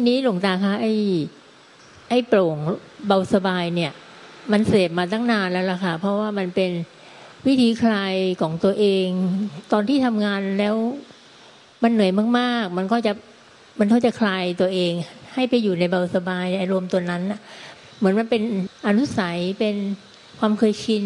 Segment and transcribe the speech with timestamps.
[0.00, 0.92] ทีนี้หลวงตาคะไอ้
[2.08, 2.56] ไอ้โปร่ง
[3.06, 3.92] เบาสบายเนี่ย
[4.52, 6.70] มันเสพมาตั้งนานแล้วล่ะค่ะ เพราะว่ามันเป็น
[7.46, 9.06] วิธีคลายของตัวเอง
[9.72, 10.74] ตอนที่ทำงานแล้ว
[11.82, 13.12] มันเหนื่อยมาก ๆ มันก็จะ
[13.78, 14.92] มันก็จะคลายตัวเอง
[15.34, 17.22] ให้ไปอยู่ในเบาสบายอารมณ์ตัวนั้น
[17.98, 18.42] เหมือนมันเป็น
[18.86, 19.76] อนุสัยเป็น
[20.38, 21.02] ความเคยชิน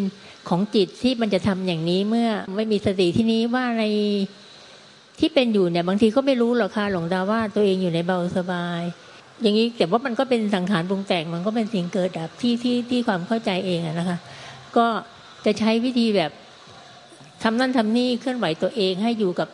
[0.48, 3.84] ของจิตที่มันจะทำอย่างนี้เมื่อไม่มีสติที่นี้ว่าใน
[5.24, 8.82] ที่เป็นอยู่เนี่ยบางทีก็ไม่รู้หรอกค่ะหลงตาว่าตัวเองอยู่ในเบาสบาย
[9.42, 14.18] อย่างนี้แต่ว่ามันก็เป็นสังขารปรุงแต่งมันก็เป็นสิ่งเกิดดับที่ที่ที่ความเข้าใจเองอะนะคะ
[14.76, 14.86] ก็
[15.44, 16.30] จะใช้วิธีแบบ
[17.42, 19.48] ทำนั่นทำนี่เคลื่อนไหวตัวเองให้อยู่กับ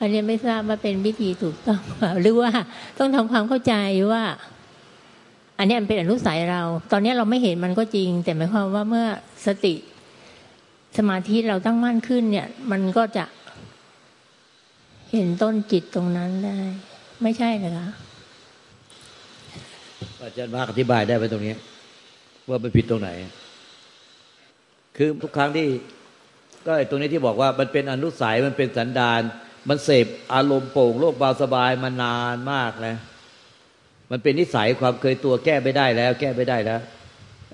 [0.00, 1.80] อันนี้ไม่ทราบว่าเป็นวิธีถูกต้อง
[2.20, 2.50] หรือว่า
[2.98, 3.74] ต้องทำความเข้าใจ
[4.12, 4.22] ว่า
[5.58, 6.62] อันนี้มันเป็นอนุสัยเรา
[6.92, 9.06] ตอนนี้เราไม่เห็นมันก็จริง แต่หมายความว่าเมื่อ
[9.46, 9.74] สติ
[10.96, 13.24] สมาธิเราตั้งมั่นขึ้นเนี่ย มันก็จะ
[15.14, 16.56] เห็นต้นจิตตรงนั้นได้
[17.22, 17.88] ไม่ใช่เหรอคะ
[20.20, 21.54] อาจารย์มาอธิบายได้ไหมตรงนี้
[22.48, 23.10] ว่ามันผิดตรงไหน
[24.96, 25.68] คือทุกครั้งที่
[26.66, 29.20] ก็ไอตรงนี้ที่บอกว่ามันเป็นอนุสัยมันเป็นสันดาน
[29.68, 32.96] มันเสพอารมณ์โป่งโลกเบาสบายมานานมากแล้ว
[34.10, 36.80] มันเป็นนิสัยความเคยตัวแก้ไม่ได้แล้ว แก้ไม่ได้แล้ว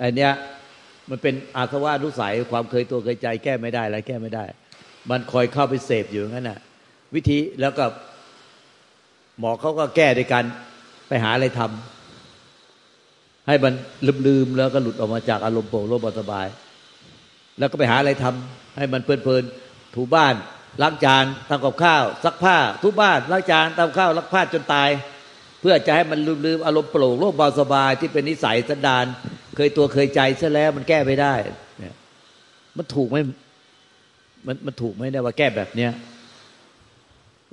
[0.03, 0.33] อันเนี้ย
[1.11, 4.45] มันเป็นอาสวะนุสัยความเคยตัวเคยใจ แก้ไม่ได้แล้วแก้ไม่ได้
[5.11, 6.59] มันคอยเข้าไปเสพอยู่งั้นน่ะ
[7.15, 7.85] วิธีแล้วก็
[9.39, 10.45] หมอเขาก็แก้ด้วยกัน
[11.09, 13.73] ไปหาอะไรทำให้มัน
[14.27, 16.47] ลืมๆแล้วก็หลุดออกมาจากอารมณ์โปร่งโลภสบาย
[17.59, 20.35] แล้วก็ไปหาอะไรทำให้มันเพลินๆถูบ้าน
[20.83, 24.89] ล้างจานทำกับข้าว ซักผ้าทุบบ้านล้างจานทำข้าวล้างผ้าจนตาย
[25.61, 29.05] เพื่อจะให้มันลืมๆอารมณ์โปร่งโลภเบาสบายที่เป็นนิสัยสันดาน
[29.57, 31.35] เคยตัวเคยใจซะแล้วมันแก้ไม่ได้
[31.79, 31.95] เนี่ย
[32.77, 33.17] มันถูกไหม
[34.47, 35.91] มันมันถูกไหมเนี่ยว่าแก้แบบเนี้ย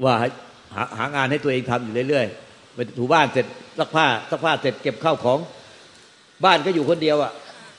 [0.04, 0.14] ว่า
[0.76, 3.46] หาหางานให้ตัวเองทำอยู่เรื่อยๆไปถูบ้านเสร็จ
[3.80, 5.40] ซักผ้าซักผ้าเสร็จเก็บข้าวของ
[6.46, 7.32] บ้านก็อยู่คนเดียวอะ่ะ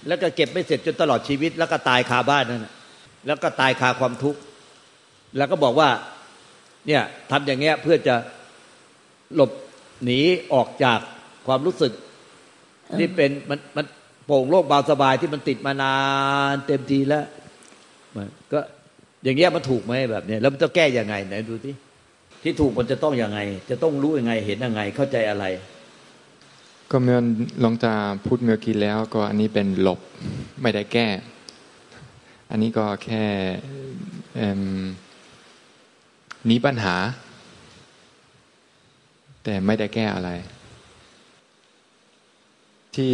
[0.06, 2.66] แล้วก็เก็บไม่เสร็จจนตลอดชีวิต แล้วก็ตายคาบ้านนั่น
[3.26, 4.40] แล้วก็ตายคาความทุกข์
[5.36, 5.88] แล้วก็บอกว่า
[6.86, 8.14] เนี่ยทำอย่างเงี้ยเพื่อจะ
[9.34, 9.50] หลบ
[10.04, 10.20] หนี
[10.52, 10.98] ออกจาก
[11.46, 11.92] ความรู้สึก
[12.98, 13.86] ที่เป็นมันมัน
[14.26, 15.96] โป่งโลกเบาสบายที่มันติดมานา
[16.52, 17.24] นเต็มทีแล้ว
[18.52, 18.60] ก็
[19.24, 21.74] อย่างเงี้ยมันถูกไหมแบบเนี้ยแล้วมันจะแก้ยังไงไหนดูที่
[22.42, 23.38] ที่ถูกมันจะต้องอยังไง
[23.70, 25.44] จะต้องรู้ยังไงเห็นยังไงเข้าใจอะไร
[26.90, 27.20] ก็เมื่อ
[27.64, 27.94] ลงตา
[28.24, 30.00] พูดเมื่อกี้แล้วก็อันนี้เป็นหลบ
[30.62, 31.08] ไม่ได้แก้
[32.50, 33.24] อันนี้ก็แค่
[36.46, 36.96] หนีปัญหา
[39.44, 40.30] แต่ไม่ได้แก้อะไร
[42.96, 43.12] ที่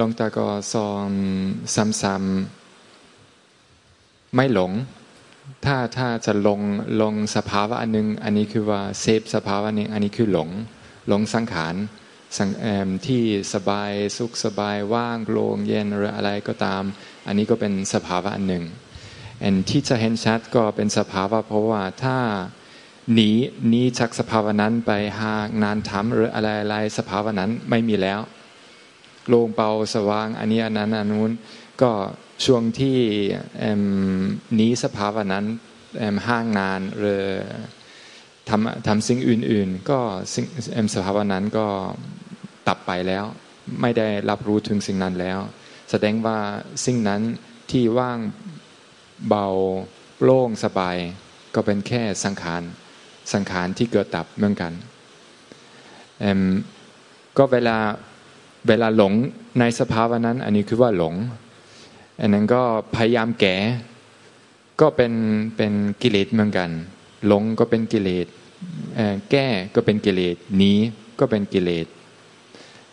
[0.00, 1.12] ลงตาก็สอน
[2.02, 4.72] ซ้ำๆไม่หลง
[5.64, 6.60] ถ้าถ้าจะลง
[7.02, 10.50] ลงสภาวะอันหนึ่งอันนี้คือว่าเซฟสภาวะนึงอันนี้คือหลง
[11.08, 11.74] หลงสังขาร
[13.06, 13.22] ที่
[13.54, 16.82] สบายสุขสบายว่างโล่งเย็นหรืออะไรก็ตาม
[17.26, 18.64] อันนี้ก็เป็นสภาวะอันหนึ่ง
[19.42, 22.18] อันที่จะเห็นชัดก็เป็นสภาวะเพราะว่าถ้า
[23.12, 23.30] หนี
[23.68, 28.20] หนีจากสภาวะนั้นไปหางานทำหรืออะไรอะไรสภาวะนั้นไม่มีแล้ว
[29.28, 31.30] โล่งเบาสว่าง อันนี้อันนั้นอันนู้น
[31.82, 31.92] ก็
[32.44, 32.98] ช่วงที่
[34.58, 35.44] นี้สภาวะนั้น
[36.26, 37.24] ห้างนานหรือ
[38.48, 39.98] ทำทำสิ่งอื่น ๆ ก็
[40.34, 40.46] สิ่ง
[40.94, 41.66] สภาวะนั้นก็
[42.68, 43.24] ตับไปแล้ว
[43.80, 45.40] ไม่ได้รับรู้ถึงสิ่งนั้นแล้ว
[45.90, 46.38] แสดงว่า
[46.86, 47.22] สิ่งนั้น
[47.70, 48.18] ที่ว่าง
[49.28, 49.46] เบา
[50.22, 50.96] โล่งสบาย
[51.54, 52.62] ก็เป็นแค่สังขาร
[53.32, 54.72] สังขารที่เกิดดับเหมือนกัน
[57.38, 57.76] ก็เวลา
[58.68, 59.12] เวลาหลง
[59.60, 61.14] ในสภาวะนั้น อันนี้คือว่าหลง
[62.20, 62.62] อันนั้นก็
[62.96, 63.56] พยายามแก่
[64.80, 65.12] ก็เป็น
[65.56, 65.72] เป็น
[66.02, 66.70] กิเลสเหมือนกัน
[67.26, 68.26] หลงก็เป็นกิเลส
[69.30, 70.72] แก้ก็เป็นกิเลสหนี
[71.18, 71.86] ก็เป็นกิเลส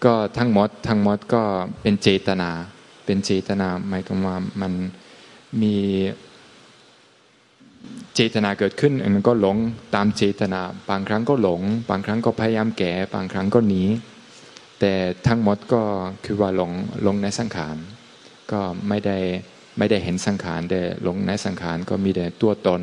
[0.04, 1.44] ก็ทั้งหมดทั้งหมดก็
[1.82, 2.50] เป็นเจตนา
[3.06, 4.74] เป็นเจตนาหมายความว่ามัน
[5.62, 5.76] มี
[8.16, 9.58] เจตนาเกิดขึ้นอันนั้นก็หลง
[9.96, 13.84] ตามเจตนา บางครั้งก็หลง บางครั้งก็พยายามแก่บางครั้งก็หนี
[14.80, 14.94] แต่
[15.28, 15.82] ทั้งหมดก็
[16.26, 16.72] คือว่าหลง
[17.04, 17.78] หลงในสังขาร
[18.52, 19.18] ก็ไม่ได้
[19.78, 22.82] ไม่ได้เห็นสังขารแต่หลงในสังขารก็มีแต่ตัวตน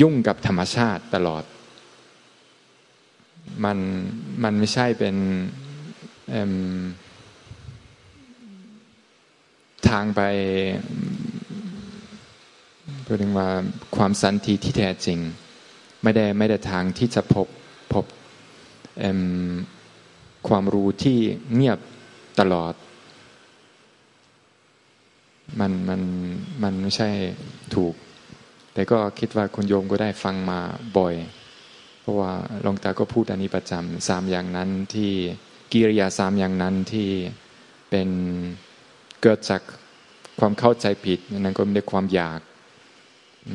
[0.00, 1.44] ยุ่งกับธรรมชาติตลอด
[3.64, 3.78] มัน
[4.42, 5.16] มันไม่ใช่เป็น
[9.88, 10.20] ทางไป
[13.04, 13.48] พูดถึงว่า
[13.96, 15.18] ความสันติที่แท้จริง
[16.02, 17.46] ไม่ได้ไม่ได้ทางที่จะพบ
[17.92, 18.04] พบ
[20.48, 21.18] ความรู้ที่
[21.54, 21.78] เงียบ
[22.40, 22.72] ตลอด
[25.60, 26.00] มันมัน
[26.62, 27.08] มันไม่ใช่
[27.74, 27.94] ถูก
[28.74, 30.60] แต่ก็คิดว่าคุณโยมก็ได้ฟังมา
[30.98, 31.14] บ่อย
[32.00, 32.32] เพราะว่า
[32.62, 35.12] หลวงตาก็พูดอันนี้ประจำสามอย่างนั้นที่
[35.72, 37.08] กิริยาสามอย่างนั้นที่
[37.90, 38.08] เป็น
[39.22, 39.62] เกิดจาก
[40.38, 42.40] ความเข้าใจผิดนั้นก็ไม่ได้ความอยาก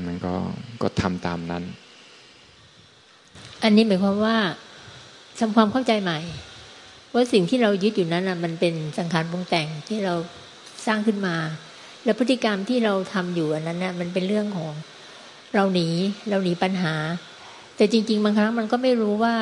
[0.07, 0.33] มันก็
[0.81, 1.63] ก็ทำตามนั้น
[3.63, 4.37] อันนี้หมายความว่า
[5.39, 6.19] ทำความเข้าใจใหม่
[7.13, 10.15] ว่าสิ่งที่เรายึดอยู่นั้นอะมันเป็นสังขารปรุงแต่งที่เรา
[10.85, 11.35] สร้างขึ้นมา
[12.05, 14.73] แล้วพฤติกรรมที่เราทำอยู่อันนั้นน่ะมันเป็นเรื่องของ
[15.55, 15.87] เราหนี
[16.29, 16.93] เราหนีปัญหา
[17.75, 19.35] แต่จริง ๆ บางครั้งมันก็ไม่รู้ว่า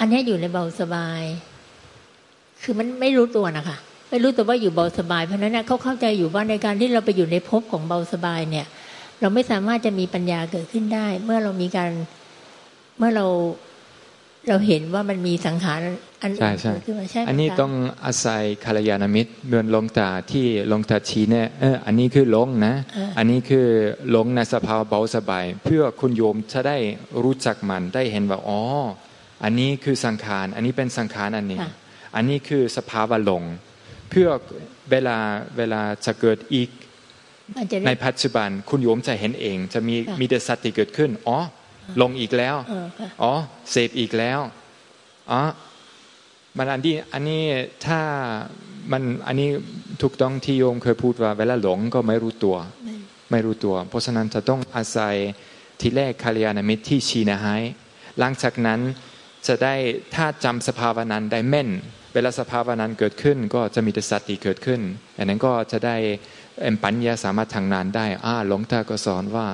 [0.00, 1.22] อันนี้อยู่ในเบาสบาย
[2.62, 3.76] คือมันไม่รู้ตัวนะคะ
[4.10, 8.66] ไม่รู้ตัวว่าอยู่เบาสบายเพราะนั้นเขาเข้าใจอยู่ว่าในการที่เราไปอยู่ในภพของเบาสบายเนี่ย
[9.20, 11.90] เราไม่สามารถจะมีปัญญาเกิดขึ้นได้ เมื่อเรามีการ
[12.98, 13.26] เมื่อเรา
[14.50, 15.80] เราเห็นว่ามันมีสังขาร
[16.22, 16.54] อันอื่น
[16.86, 17.72] ขึ้นมาใช่อันนี้ต้อง
[18.06, 22.74] อาศัยคารยานมิตรเดือนลงตาที่ลงตาชี้เนี่ยเอออันนี้คือลงนะ
[23.18, 23.66] อันนี้คือ
[24.14, 26.78] ลงในสภาวะเบาสบาย เพื่อคุณโยมจะได้
[27.22, 28.60] รู้จักมันได้เห็นว่าอ๋อ
[29.44, 31.58] อันนี้คือสังขารอันนี้เป็นสังขารอันนี้
[32.14, 33.42] อันนี้คือสภาวะลง
[34.10, 34.28] เพื่อ
[34.90, 35.18] เวลา
[35.56, 36.68] เวลาจะเกิดอีก
[37.86, 41.38] ในปัจจุบันคุณโยมจะเห็นเอง จะมีมีแต่สติเกิดขึ้นอ๋อ
[42.02, 42.56] ลงอีกแล้ว
[43.22, 43.32] อ๋อ
[43.70, 44.40] เสพอีกแล้ว
[45.30, 45.40] อ๋อ
[46.56, 47.42] มันอันนี้อันนี้
[47.86, 48.00] ถ้า
[48.92, 49.48] มันอันนี้
[50.02, 52.56] ถูกต้องที่โยมเคยพูดว่าเวลาหลงก็ไม่รู้ตัว
[53.30, 55.16] ไม่รู้ตัว เพราะฉะนั้นจะต้องอาศัย
[55.80, 57.56] ทีแรกคาริยานามิตรที่ชีนะให้
[58.18, 58.80] หลังจากนั้น
[59.46, 59.74] จะได้
[60.14, 61.68] ถ้าจำสภาวะนั้นได้แม่น
[62.14, 64.80] เวลาสภาวะนั้นเกิดขึ้นก็จะมีแต่สติเกิดขึ้น
[65.18, 65.96] อันนั้นก็จะได้
[66.62, 69.46] เอ็มปัญญาสามารถทางนานได้อ่าหลวงตาก็สอนว่า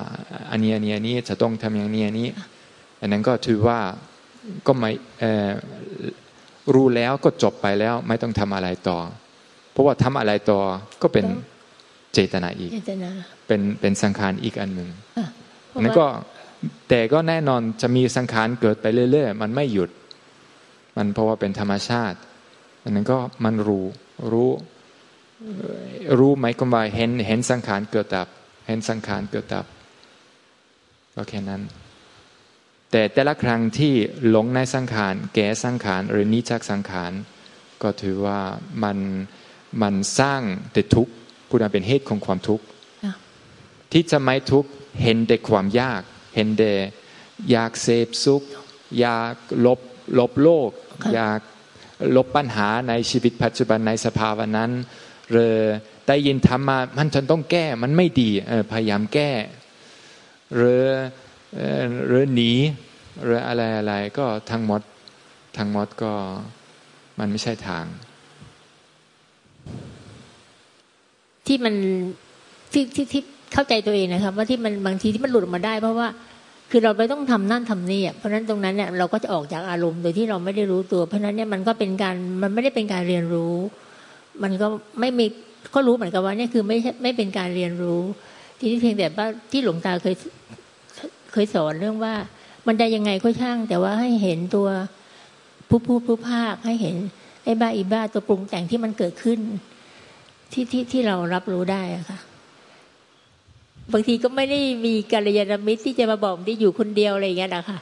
[0.51, 2.29] อันนี้อันนี้อันนี้จะต้องทำอย่างนี้อันนี้
[3.01, 3.79] อันนั้นก็ถือว่า
[4.67, 4.91] ก็ไม่
[6.73, 8.99] รู้แล้วก็จบไปแล้วไม่ต้องทำอะไรต่อ
[9.71, 10.59] เพราะว่าทำอะไรต่อ
[11.01, 11.25] ก็เป็น
[12.13, 12.71] เจตนาอีก
[13.47, 14.89] เป็นเป็นสังขารอีกอันหนึ่ง
[15.83, 16.07] นั้นก็
[16.89, 19.89] แต่ก็แน่นอนจะมีสังขารเกิดไปเรื่อยๆ มันไม่หยุด
[20.97, 22.17] มันเพราะว่าเป็นธรรมชาติ
[22.87, 23.85] อันนั้นก็มันรู้
[24.31, 24.51] รู้
[26.19, 28.27] รู้ไหมก็ว่าเห็นเห็นสังขารเกิดดับ
[28.67, 29.65] เห็นสังขารเกิดดับ
[31.15, 31.61] ก็แค่นั้น
[32.91, 33.93] แต่แต่ละครั้งที่
[34.29, 37.11] หลงในสังขารแก่สังขารหรือนิจักสังขาร
[37.83, 38.39] ก็ถือว่า
[38.83, 38.97] มัน
[39.81, 40.41] มันสร้าง
[40.73, 41.13] แต่ทุกข์
[41.47, 42.65] พูดเป็นเหตุของความทุกข์
[43.91, 44.69] ที่จะไม่ทุกข์
[45.03, 46.01] เห็นแต่ความยาก
[46.35, 46.73] เห็นแต่
[47.51, 48.43] อยากเสพสุข
[48.99, 49.33] อยาก
[49.65, 49.79] ลบ
[50.19, 50.69] ลบโลก
[51.13, 51.39] อยาก
[52.15, 54.71] ลบปัญหาในชีวิตปัจจุบันในสภาวะนั้น
[55.31, 55.55] หรือ
[56.07, 58.29] ได้ยินธรรมมามันฉันต้องแก้มันไม่ดี
[58.71, 59.31] พยายามแก้
[60.55, 60.83] หรือ
[62.07, 62.51] หรือหนี
[63.23, 64.81] หรืออะไรอะไรก็ทั้งหมด
[65.57, 66.13] ทั้งหมดก็
[67.19, 67.85] มันไม่ใช่ทาง
[71.47, 71.75] ที่มัน
[72.71, 73.21] ที่ที่ที่
[73.53, 76.07] เข้าใจตัวเองนะครับ ว่าที่มันบางทีที่มันหลุดออกมาได้ เพราะว่า
[76.71, 83.55] คือเราไปต้องทำนั่นทำนี่เพราะนั้นตรงนั้นเนี่ยเราก็จะออกจากอารมณ์โดยที่เราไม่ได้รู้ตัว เพราะนั้นเนี่ยมันก็เป็นการมันไม่ได้เป็นการเรียนรู้
[84.43, 84.67] มันก็
[84.99, 85.25] ไม่มี
[85.75, 88.01] ก็รู้เหมือนกับว่าเนี่ยคือไม่ไม่เป็นการเรียนรู้
[88.59, 90.15] ทีนี้เพียงแต่ว่าที่หลวงตาเคย
[91.31, 92.13] เคยสอนเรื่องว่า
[92.67, 94.67] มันได้ยังไงก็ช่าง แต่ว่าให้เห็นตัว
[95.69, 96.95] ผู้ผู้ผู้ภาคให้เห็น
[97.43, 99.39] ไอ้บ้าอีบ้าตัวปรุงแต่งที่มันเกิดขึ้น
[100.51, 102.19] ที่ที่ที่เรารับรู้ได้อะค่ะ
[103.93, 107.79] บางทีก็ไม่ได้มีกัลยาณมิตรที่จะมาบอกที่อยู่คนเดียวอะไรอย่างเงี้ยนะคะ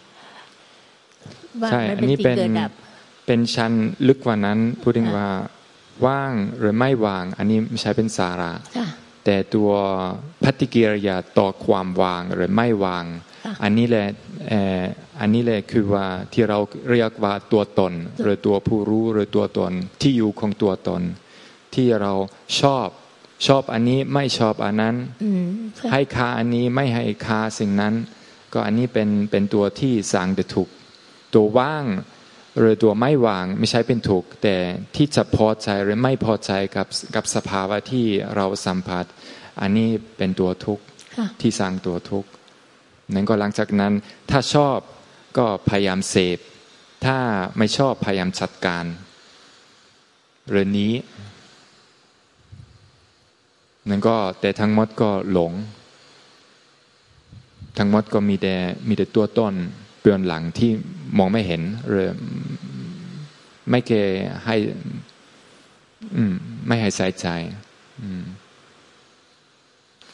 [1.62, 2.72] ว่ามันเป็นสิ่งเกิดดับ
[3.28, 3.72] เป็นชั้น
[4.08, 5.28] ลึกกว่านั้นพูดถึงว่า
[6.06, 8.52] ว่างหรือไม่ว่าง อันนี้ไม่ใช่เป็นสาระ
[9.26, 9.72] แต่ตัว
[10.44, 13.06] ปฏิกิริยาต่อความว่างหรือไม่ว่าง
[13.64, 14.08] อันนี้แหละ
[15.20, 16.60] อันนี้แหละคือว่าที่เรา
[16.92, 19.72] เรียกว่าตัวตน หรือตัวผู้รู้หรือตัวตน
[20.02, 21.02] ที่อยู่ของตัวตน
[21.76, 22.14] ที่เรา
[22.62, 22.88] ชอบ
[23.48, 24.96] ชอบอันนี้ไม่ชอบอันนั้น
[25.92, 27.94] ให้คาอันนี้ไม่ให้คาสิ่งนั้น
[28.54, 30.70] ก็อันนี้เป็นเป็นตัวที่สั่งจะถูก
[31.34, 31.86] ตัวว่าง
[32.58, 34.56] หรือตัวไม่วางไม่ใช่เป็นถูก แต่
[34.96, 39.06] ที่จะพอใจหรือไม่พอใจกับกับสภาวะที่เราสัมผัส
[39.62, 40.84] อันนี้เป็นตัวทุกข์
[41.42, 42.30] ที่สร้างตัวทุกข์
[43.14, 43.94] นั้นก็หลังจากนั้น
[44.30, 44.78] ถ้าชอบ
[45.38, 46.40] ก็พยายามเสพ
[47.06, 47.18] ถ้า
[47.58, 48.86] ไม่ชอบพยายามจัดการ
[50.50, 50.94] หรือนี้
[53.90, 55.54] นั่นก็แต่ทั้งหมดก็หลง
[57.78, 58.56] ทั้งหมดก็มีแต่
[58.88, 59.54] มีแต่ตัวต้น
[60.02, 60.72] เบื้องหลังที่
[61.18, 62.14] มองไม่เห็นหรือ
[63.70, 64.10] ไม่เคย
[64.46, 64.56] ให้
[66.68, 67.28] ไม่ให้ใส่ใจ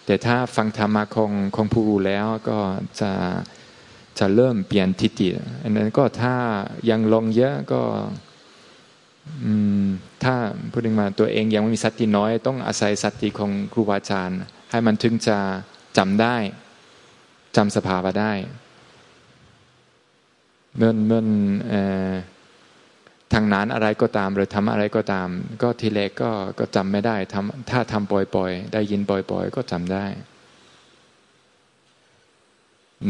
[0.05, 2.59] แต่ถ้าฟังธรรมะของของผู้รู้แล้วก็
[3.01, 3.11] จะ
[4.19, 5.29] จะเริ่มเปลี่ยนทิฏฐิ
[5.61, 6.35] อันนั้นก็ถ้า
[6.89, 7.81] ยังลงเยอะก็
[10.23, 10.35] ถ้า
[10.71, 14.39] พูดถึงมาตัวเองยังไม่มีสติน้อย ต้องอาศัยสติของครูบาอาจารย์
[14.71, 15.37] ให้มันถึงจะ
[15.97, 16.35] จำได้
[17.55, 18.33] จำสภาวะได้
[20.77, 21.23] เมื่อเมื่อ
[23.33, 25.27] ทางนั้นอะไรก็ตามหรือทำอะไรก็ตาม
[25.61, 30.05] ก็ทีแรกก็ก็จำไม่ได้ทำถ้าทำบ่อยๆ ได้ยินบ่อย ๆ ก็จำได้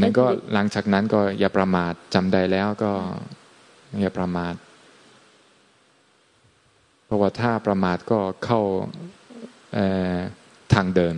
[0.01, 2.91] นั่นก็หลังจากนั้นก็อย่าประมาทจำได้แล้วก็
[4.01, 4.53] อย่าประมาท
[7.11, 8.61] ราะว่าถ้าประมาทก็เข้า
[10.73, 11.15] ทางเดิม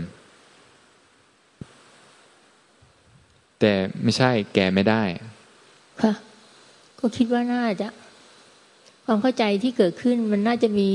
[3.60, 3.74] แต่
[4.04, 5.04] ไม่ใช่แก่ไม่ได้
[6.02, 6.14] ค่ะ
[7.00, 7.88] ก็คิดว่าน่าจะ
[9.06, 10.90] ความเข้าใจที่เกิดขึ้นมันน่าจะมี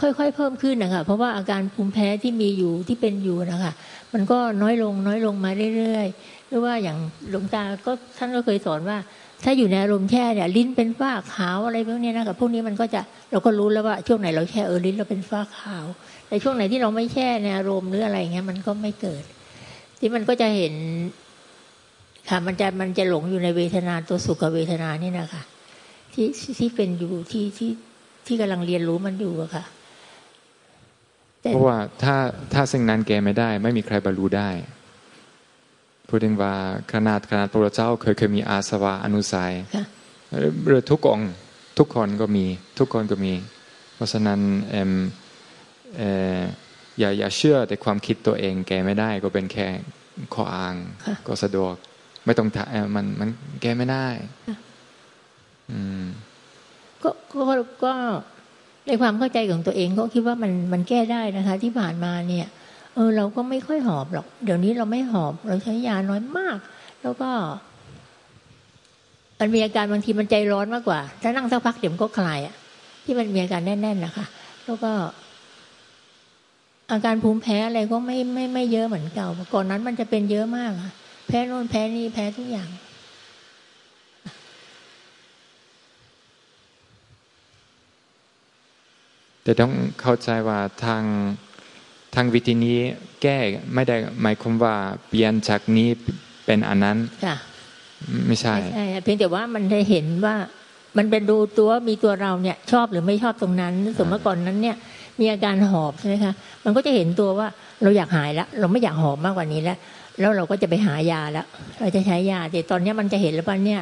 [0.00, 3.72] ค่อยๆเพิ่มขึ้นนะคะเพราะว่าอาการภูมิแพ้ที่มีอยู่ที่เป็นอยู่นะคะ
[4.12, 6.98] มันก็น้อยลงน้อยลงมาเรื่อยๆหรือว่าอย่าง
[7.30, 8.98] หลวงตาก็ท่านก็เคยสอนว่า
[9.44, 15.86] ถ้าอยู่ในอารมณ์แช่เนี่ย ลิ้นเป็นฝ้าขาวอะไรพวกนี้นะคะพวกนี้มันก็จะเราก็รู้แล้วว่าช่วงไหนเราแช่เออลิ้นเราเป็นฝ้าขาว
[16.28, 19.24] แต่ช่วงไหนที่เราไม่แช่ในอารมณ์หรืออะไรเงี้ยมันก็ไม่เกิด
[19.98, 20.74] ที่มันก็จะเห็น
[22.28, 25.42] ค่ะมันจะมันจะหลงอยู่ในเวทนาตัวสุขเวทนานี่นะคะ
[26.14, 26.26] ที่
[26.58, 27.70] ที่เป็นอยู่ที่ที่
[28.26, 29.64] ที่กำลังเรียนรู้มันอยู่อะค่ะ
[31.40, 32.16] เพราะว่าถ้า
[32.52, 34.50] ถ้าสิ่งนั้นแกไม่ได้ ไม่มีใครบรรลุได้
[36.08, 36.54] พูดถึงว่า
[36.92, 39.52] ขนาดขนาดพระเจ้าเคยเคยมีอาสวะอนุสัย
[40.66, 41.20] หรือทุกอง
[41.78, 42.46] ทุกคนก็มี
[42.78, 43.34] ทุกคนก็มี
[43.94, 44.92] เพราะฉะนั้นเอม
[45.96, 46.02] เอ
[46.38, 46.40] อ
[46.98, 49.66] อย่าอย่าเชื่อแต่ความคิดตัวเองแกไม่ได้ก็เป็นแค่
[50.34, 50.74] ข้ออ้าง
[51.26, 51.74] ก็สะดวก
[52.24, 53.28] ไม่ต้องถามมันมัน
[53.60, 54.08] แกไม่ได้
[55.70, 56.04] อืม
[57.02, 57.92] ก็ก็ก็
[58.86, 66.56] ในความเข้าใจของตัวเองก็คิดว่ามันมันแก้ได้นะคะ ที่ผ่านมาเนี่ยเออเราก็ไม่ค่อยหอบหรอก เดี๋ยวนี้เราไม่หอบ เราใช้ยาน้อยมาก
[67.02, 67.30] แล้วก็
[69.40, 72.54] มันมีอาการบางทีมันใจร้อนมากกว่า ถ้านั่งสักพักเดี๋ยวมันก็คลายอะ
[73.04, 74.26] ที่มันมีอาการแน่น ๆนะคะ
[74.66, 74.92] แล้วก็
[76.92, 80.72] อาการภูมิแพ้อะไรก็ไม่ไม่ไม่เยอะเหมือนเก่าก่อนนั้นมันจะเป็นเยอะมาก
[81.26, 82.68] แพ้โน่นแพ้นี่แพ้ทุกอย่าง
[89.42, 91.02] แต่ต้องเข้าใจว่าทาง
[92.14, 92.78] ทางวิธีนี้
[93.22, 93.36] แก้
[93.74, 94.74] ไม่ได้หมายความว่า
[95.08, 95.88] เปลี่ยนจากนี้
[96.46, 96.98] เป็นอันนั้น
[98.26, 100.34] ไม่ใช่ใช่เพียงแต่ว่ามันได้เห็นว่า
[100.98, 104.76] มันเป็นดูตัวมีตัวเราเนี่ย ชอบหรือไม่ชอบตรงนั้นสมมติก่อนนั้นเนี่ย
[105.20, 106.32] มีอาการหอบใช่ไหมคะ
[106.64, 107.48] มันก็จะเห็นตัวว่า
[107.82, 109.78] เราอยากหายแล้ว เราไม่อยากหอบมากกว่านี้แล้ว
[110.20, 111.46] แล้วเราก็จะไปหายาแล้ว
[111.80, 113.80] เราจะใช้ยาแต่ตอนนี้มันจะเห็นแล้วว่าเนี่ย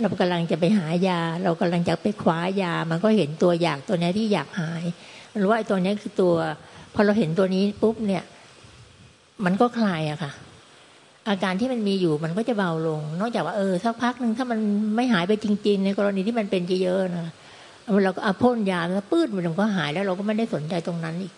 [0.00, 4.84] เรากำลังจะไปหายา เรากำลังจะไปคว้ายา มันก็เห็นตัวอยากตัวนี้ที่อยากหาย
[5.42, 6.34] รู้ว่าไอ้ตัวนี้คือตัว
[6.94, 8.22] พอเราเห็นตัวนี้ปุ๊บเนี่ย
[9.44, 10.32] มันก็คลายอะค่ะ
[11.28, 14.58] อาการที่มันมีอยู่มันก็จะเบาลง นอกจากว่าเออสักพักหนึ่งถ้ามัน
[14.96, 17.32] ไม่หายไปจริง ๆ ในกรณีที่มันเป็นเยอะๆนะ
[18.04, 21.32] เราก็อพ่นยาแล้วปื้ดมันก็หายแล้วเราก็ไม่ได้สนใจตรงนั้นอีก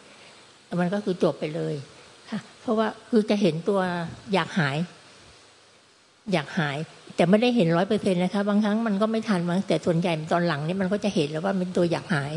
[0.80, 1.74] มันก็คือจบไปเลย
[2.30, 3.80] ค่ะ เพราะว่าคือจะเห็นตัว
[4.32, 4.76] อยากหาย
[6.32, 6.76] อยากหาย
[7.16, 12.32] แต่ไม่ได้เห็นร้อยเปอร์เซ็นต์นะคะ บางครั้งมันก็ไม่ทันบางแต่ส่วนใหญ่ตอนหลังนี่มันก็จะเห็นแล้วว่าเป็นตัวอยากหาย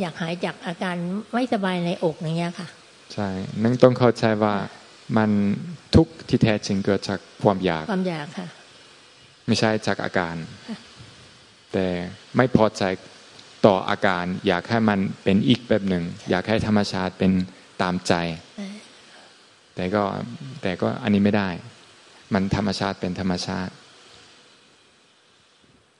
[0.00, 0.96] อยากหายจากอาการ
[1.34, 2.68] ไม่สบายในอกอย่างเงี้ยค่ะ
[3.14, 3.28] ใช่
[3.62, 4.54] นั่นต้องเข้าใจว่า
[5.16, 5.30] มัน
[5.94, 8.46] ทุกที่แท้จริงเกิดจากความอยาก ความอยากค่ะ
[9.46, 10.34] ไม่ใช่จากอาการ
[11.72, 11.86] แต่
[12.36, 12.82] ไม่พอใจ
[13.66, 17.32] ต่ออาการ อยากให้มันเป็นอีกแบบหนึ่ง อยากให้ธรรมชาติเป็น
[17.82, 18.14] ตามใจ
[19.74, 20.02] แต่ก็
[20.62, 21.48] แต่ก็อันนี้ไม่ได้
[22.34, 23.72] มันธรรมชาติเป็นธรรมชาติ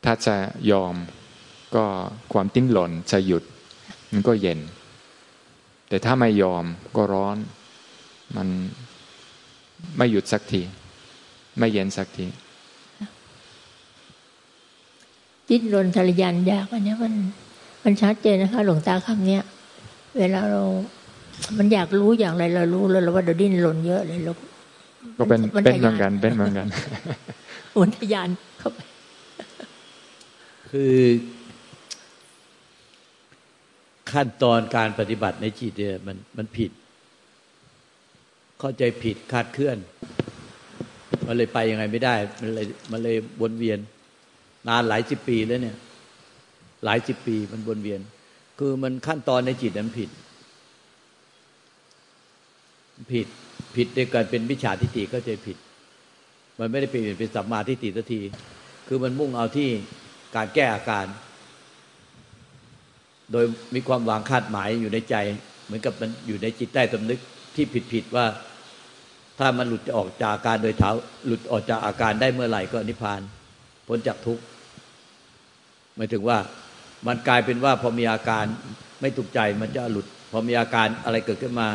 [0.04, 0.36] ถ้าจะ
[0.70, 0.94] ยอม
[1.76, 1.84] ก็
[2.32, 3.44] ความติ้นหล่นจะหยุด
[4.12, 4.58] มันก็เย็น
[5.88, 6.64] แต่ถ้าไม่ยอม
[6.96, 7.36] ก็ร้อน
[8.36, 8.48] มัน
[9.96, 10.62] ไม่หยุดสักที
[11.58, 12.26] ไม่เย็นสักที
[15.48, 17.12] ดิ้นรนทรยานยากอันนี้มัน
[17.84, 19.42] มันชัดเจนนะคะ หลวงตาคำเนี้ย
[20.18, 20.62] เวลาเรา
[21.58, 24.32] มันอยากรู้อย่างไรเรารู้แล้วเราว่าเราดิ้นรนเยอะเลยเรา
[25.18, 26.66] ก็เป็นเป็นเหมือนกัน เป็นเหมือนกัน
[27.78, 28.78] อุทยานเข้าไป
[30.70, 30.94] คือ
[34.12, 36.70] ขั้นตอนการปฏิบัติในจิตเนี่ยมันมันผิด
[38.60, 39.78] เข้าใจผิดคาดเคลื่อน
[41.26, 43.78] มันเลยไปยังไงไม่ได้ มันเลยมันเลยวนเวียน
[44.68, 45.76] นานหลายสิบปีแล้วเนี่ย
[46.84, 48.00] หลายสิบปีมันวนเวียน
[48.58, 50.10] คือมันขั้นตอนในจิตนั้นผิด
[53.12, 53.26] ผิด
[53.76, 55.56] ผิดในการเป็นวิชาทิฏฐิก็จะผิด
[56.58, 58.20] มันไม่ได้เปลี่ยนเป็นสัมมาทิฏฐิสักที
[58.88, 59.70] คือมันมุ่งเอาที่
[60.36, 61.06] การแก้อาการ
[63.32, 63.44] โดย
[63.74, 65.16] มีความวางคาดหมายอยู่ในใจ
[65.66, 67.20] เหมือนกับมันอยู่ในจิตใต้สำนึก
[67.56, 68.26] ที่ผิดผิดว่า
[69.38, 70.90] ถ้ามันหลุดออกจากอาการโดยเท้า
[71.26, 73.20] หลุดออกจากอาการได้เมื่อไหร่ก็นิพพาน
[73.86, 74.42] พ้นจากทุกข์
[75.96, 76.38] หมายถึงว่า
[77.06, 78.44] มันกลายเป็นว่าพอมีอาการ
[79.00, 81.68] ไม่ถูกใจมันจะหลุด พอมีอาการอะไรเกิดขึ้นมา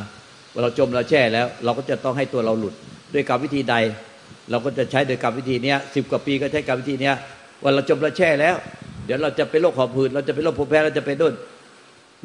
[0.61, 2.73] เราจมเราแช่แล้ว เราก็จะต้องให้ตัวเราหลุด
[3.13, 3.75] ด้วยกรรมวิธีใด
[4.51, 7.11] เราก็จะใช้โดยกรรมวิธีนี้สิบกว่าปีก็ใช้กรรมวิธีนี้
[7.61, 8.55] ว่าเราจมเราแช่แล้ว
[9.05, 11.33] เดี๋ยวเราจะเป็นโรคหอบหืดเราจะเป็นโรคภูมิแพ้เราจะเป็นด้น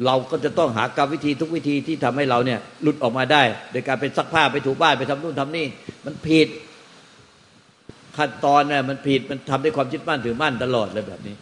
[0.05, 5.65] เราก็จะต้องหากรรมวิธีทุกวิธีที่ทำให้เราเนี่ยหลุดออกมาได้ โดยการไปซักผ้าไปถูบ้านไปทำนู่นทำนี่
[6.05, 6.47] มันผิด
[8.17, 11.35] ขั้นตอนเนี่ยมันผิดมันทำด้วยความยึดมั่นถือมั่นตลอดเลยแบบนี้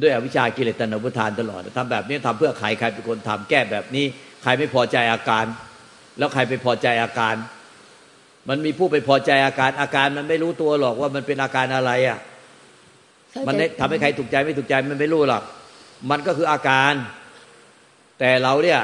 [0.00, 4.04] ด้วยอวิชากิเลสตัณหาุทานตลอดทำแบบนี้ทำเพื่อใครใครเป็นคนทำแก้แบบนี้
[4.42, 5.44] ใครไม่พอใจอาการ
[6.18, 7.34] แล้วใครไปพอใจอาการ
[8.48, 12.18] มันมีผู้ไปพอใจอาการอาการมันไม่รู้ตัวหรอกว่ามันเป็นอาการอะไรอะ
[13.46, 15.42] มันทำให้ใครถูกใจไม่ถูกใจมันไม่รู้หรอก
[16.10, 16.92] มันก็คืออาการ
[18.18, 18.80] แต่เราเนี่ย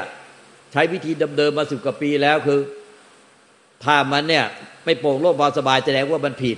[0.71, 2.59] ใช้วิธีเดิมๆมาสิบกว่าปีแล้วคือ
[3.85, 4.45] ถ้ามันเนี่ย
[4.85, 6.57] ไม่โปร่งโล่งเบาสบายแสดงว่ามันผิด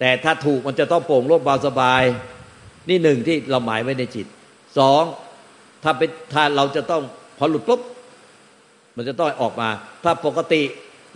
[0.00, 2.02] แต่ถ้าถูกมันจะต้องโปร่งโล่งเบาสบาย
[2.88, 4.26] นี่หนึ่งที่เราหมายไว้ในจิต
[4.78, 5.02] สอง
[5.82, 7.02] ถ้าเป็นถ้าเราจะต้อง
[7.38, 7.80] พอหลุดปุ๊บ
[8.96, 9.68] มันจะต้องออกมา
[10.04, 10.62] ถ้าปกติ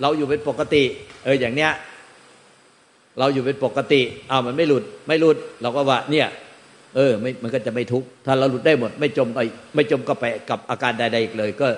[0.01, 0.83] เราอยู่เป็นปกติ
[1.25, 1.73] เอออย่างเนี้ย
[3.19, 6.27] เราอยู่เป็นปกติอ้าวมันไม่หลุดไม่หลุด เราก็ว่าเนี่ย
[6.97, 9.39] เออไม่มันก็จะไม่ทุกข์ถ้าเราหลุดได้หมด ไม่จมไป
[9.75, 11.69] ไม่จมก็ไปกับอาการใดๆอีกเลย ก็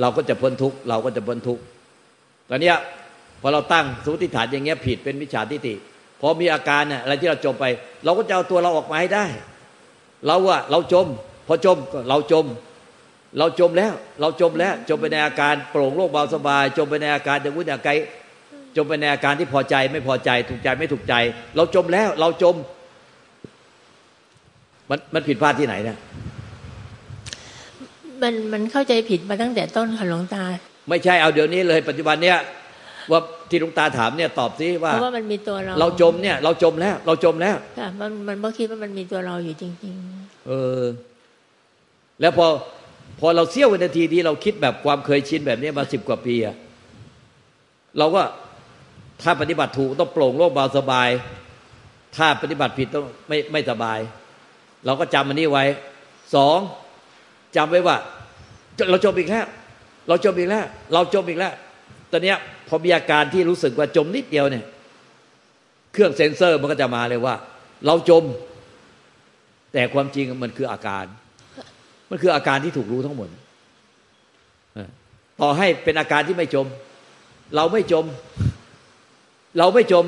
[0.00, 1.62] เราก็จะพ้นทุกข์เราก็จะพ้นทุกข์
[2.50, 2.76] ตอนเนี้ย
[3.40, 5.74] พอเราตั้งสมมติฐานอย่างเงี้ยผิดเป็นมิจฉาทิฏฐิ
[6.20, 7.64] พอมีอาการเนี่ยอะไรที่เราจมไป
[8.04, 9.26] เราก็จะเอาตัวเราออกมาให้ได้
[10.26, 11.06] เราอะเราจม
[11.46, 12.46] พอจมก็เราจม
[13.38, 17.92] เราจมแล้ว เราจมแล้ว จมไปในอาการโปร่งโล่งเบาสบาย จมไปในอาการอย่างวุ้นอย่างไกล
[18.76, 21.14] จมไปในอาการที่พอใจไม่พอใจถูกใจไม่ถูกใจ
[21.56, 22.56] เราจมแล้ว เราจม
[24.90, 25.98] มันมันผิดพลาดที่ไหนเนี่ย
[28.22, 30.44] มันมันเข้าใจผิดมาตั้งแต่ต้นค่ะหลวงตา
[30.88, 32.38] ไม่ใช่เอาเดี๋ยวนี้เลยปัจจุบันเนี้ย
[33.10, 39.94] ว่าที่หลวงตาถามเนี่ยตอบซิว่าเพราะว่ามันมีตัวเรา เราจมเนี่ย เราจมแล้ว เราจมแล้วค่ะมันมันบ่คิดว่ามันมีตัวเราอยู่จริง
[40.48, 40.82] เออ
[42.20, 42.46] แล้วพอ
[43.20, 46.54] พอเราเสี้ยววินาทีที่เราคิดแบบความเคยชินแบบนี้มาสิบกว่าปีอะ
[47.98, 48.22] เราก็
[49.22, 51.08] ถ้าปฏิบัติถูกต้องโปร่งโล่งเบาสบาย
[52.16, 53.98] ถ้าปฏิบัติผิดต้องไม่ไม่สบาย
[54.86, 55.64] เราก็จำอันนี้ไว้
[56.34, 56.58] สอง
[57.56, 57.96] จำไว้ว่า
[58.90, 59.46] เราจมอีกแล้ว
[60.08, 61.52] เราจมอีกแล้ว เราจมอีกแล้ว
[62.10, 62.34] ตอนนี้
[62.68, 64.64] พอมีอาการที่รู้สึกว่าจมนิดเดียวเนี่ย
[65.92, 67.34] เครื่องเซ็นเซอร์มันก็จะมาเลยว่า
[67.86, 68.24] เราจม
[69.72, 71.04] แต่ความจริงมันคืออาการ
[72.10, 73.28] มันคืออาการที่ถูกรู้ทั้งหมด
[75.40, 76.66] ต่อให้เป็นอาการที่ไม่จม
[77.56, 78.04] เราไม่จม
[79.58, 80.04] เราไม่จม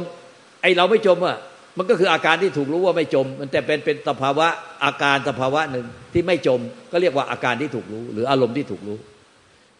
[0.62, 1.38] ไอเราไม่จมอะ
[1.78, 4.46] มันก็คืออาการที่ถูกรู้ว่าไม่จม มันแต่เป็นเป็นสภาวะ
[4.84, 6.60] อาการสภาวะหนึ่งที่ไม่จม
[6.92, 8.98] ก็เรียกว่าอาการที่ถูกรู้ หรืออารมณ์ที่ถูกรู้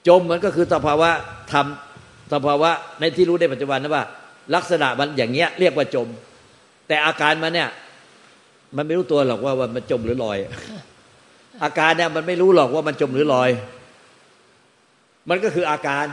[0.08, 1.10] จมมันก็คือสภาวะ
[1.52, 2.70] ทำสภาวะ
[3.00, 4.04] ในที่รู้ในปัจจุบันนะว่า
[4.54, 6.08] ลักษณะมันอย่างเงี้ยเรียกว่าจม
[6.88, 7.68] แต่อาการมันเนี่ย
[8.76, 10.38] มันไม่รู้ตัวหรอกว่าว่ามันจมหรือลอย
[11.64, 13.50] อาการเนี่ยมันไม่รู้หรอกว่ามันจมหรือลอย
[15.30, 16.06] มันก็คืออาการ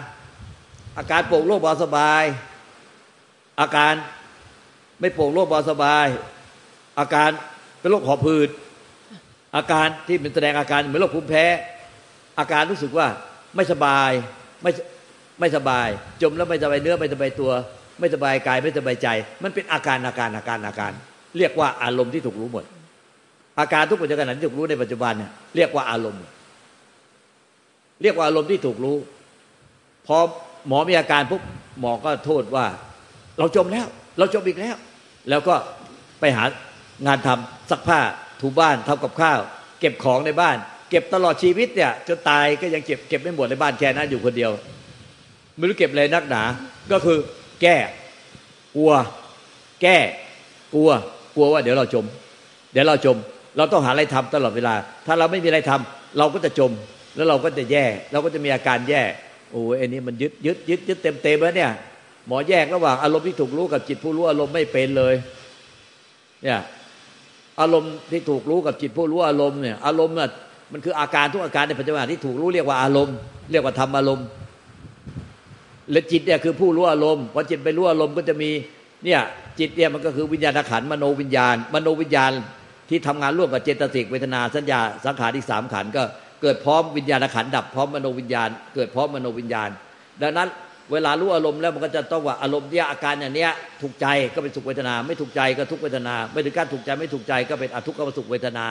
[0.97, 2.23] อาการโปร่งโล่งเบาสบาย
[3.61, 3.93] อาการ
[4.99, 6.07] ไม่โปร่งโล่งเบาสบาย
[6.99, 7.29] อาการ
[7.79, 8.49] เป็นโรคหอบหืด
[9.55, 11.45] อาการที่เป็นแสดงอาการเหมือนโรคภูมิแพ้
[12.39, 13.07] อาการรู้สึกว่า
[13.55, 14.11] ไม่สบาย
[14.63, 14.71] ไม่
[15.39, 15.87] ไม่สบาย
[16.21, 17.51] จมแล้วไม่สบายเนื้อไม่สบายตัว
[17.99, 19.07] ไม่สบายกายไม่สบายใจ
[19.43, 20.91] มันเป็นอาการอาการอาการอาการ
[21.37, 22.65] เรียกว่าอารมณ์ที่ถูกรู้หมด
[23.59, 26.23] อาการทุกปัจจุบันที่ถูกรู้ในปัจจุบันเนี่ยเรียกว่าอารมณ์
[28.01, 28.97] เรียกว่าอารมณ์ที่ถูกรู้
[30.07, 30.17] พอ
[30.67, 31.41] หมอมีอาการปุ๊บ
[31.79, 32.65] หมอก็โทษว่า
[33.39, 34.75] เราจมแล้ว เราจมอีกแล้ว
[35.29, 35.55] แล้วก็
[36.19, 36.43] ไปหา
[37.07, 37.99] งานทำซักผ้า
[38.41, 39.39] ถูบ้านทำกับข้าว
[39.79, 40.57] เก็บของในบ้าน
[40.89, 44.51] เก็บตลอดชีวิตเนี่ยจนตายก็ยังเก็บเก็บไม่หมดในบ้านแค่นั้นอยู่คนเดียว
[45.57, 46.43] ไม่รู้เก็บอะไรนักหนา
[46.91, 47.17] ก็คือ
[47.61, 47.77] แก้
[48.75, 48.91] กลัว
[49.81, 49.97] แก้
[50.73, 50.89] กลัว
[51.35, 52.05] กลัวว่าเดี๋ยวเราจม
[52.73, 53.17] เดี๋ยวเราจม
[53.57, 54.73] เราต้องหาอะไรทำตลอดเวลา
[55.05, 56.71] ถ้าเราไม่มีอะไรทำเราก็จะจม
[57.15, 59.01] แล้วเราก็จะแย่ เราก็จะมีอาการแย่
[59.51, 61.71] โอ้ยอันนี้มันยึดยึดยึดยึดเต็มเต็มแล้วเนี่ย
[62.29, 65.15] หมอแยกระหว่างอารมณ์ที่ถูกรู้กับจิตผู้รู้อารมณ์ไม่เป็นเลย
[66.43, 66.59] เนี่ย
[67.61, 70.29] อารมณ์ที่ถูกรู้กับจิตผู้รู้อารมณ์เนี่ยอารมณ์น่ะ
[70.71, 73.15] มันคืออาการทุกอาการในปัจจุบันที่ถูกรู้เรียกว่าอารมณ์
[73.51, 74.25] เรียกว่าธรรมอารมณ์
[75.91, 78.49] และจิตเนี่ยคือผู้รู้อารมณ์พอจิตไปรู้อารมณ์ก็จะมี
[79.05, 79.21] เนี่ย
[79.59, 82.31] จิตเนี่ยมันก็คือวิญญาณขันธ์มโนวิญญาณ มโนวิญญาณ
[82.89, 86.03] ที่ทำงานร่วมกับเจตสิกเวทนาสัญญาสังขารที่สามขันธ์ก็
[86.41, 89.69] เกิดพร้อมวิญญาณขันธ์ดับพร้อมมโนวิญญาณ เกิดพร้อมมโนวิญญาณ
[90.21, 90.49] ดังนั้น
[90.91, 98.65] เวลารู้อารมณ์แล้วมันก็จะต้องว่าอารมณ์เนี่ยอาการอย่างเนี้ยถูกใจก็เป็นสุขเวทนา ไม่ถูกใจก็ทุกเวทนา ไม่ถึงการถูกใจไม่ถูกใจก็เป็นอทุกขมสุขเวทนา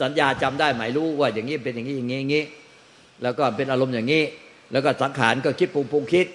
[0.00, 2.44] สัญญาจำได้หมายรู้ว่าอย่างนี้เป็นอย่างนี้อย่างนี้อย่างนี้
[3.22, 4.22] แล้วก็เป็นอารมณ์อย่างนี้
[4.72, 6.26] แล้วก็สังขารก็คิดปรุงปรุงคิด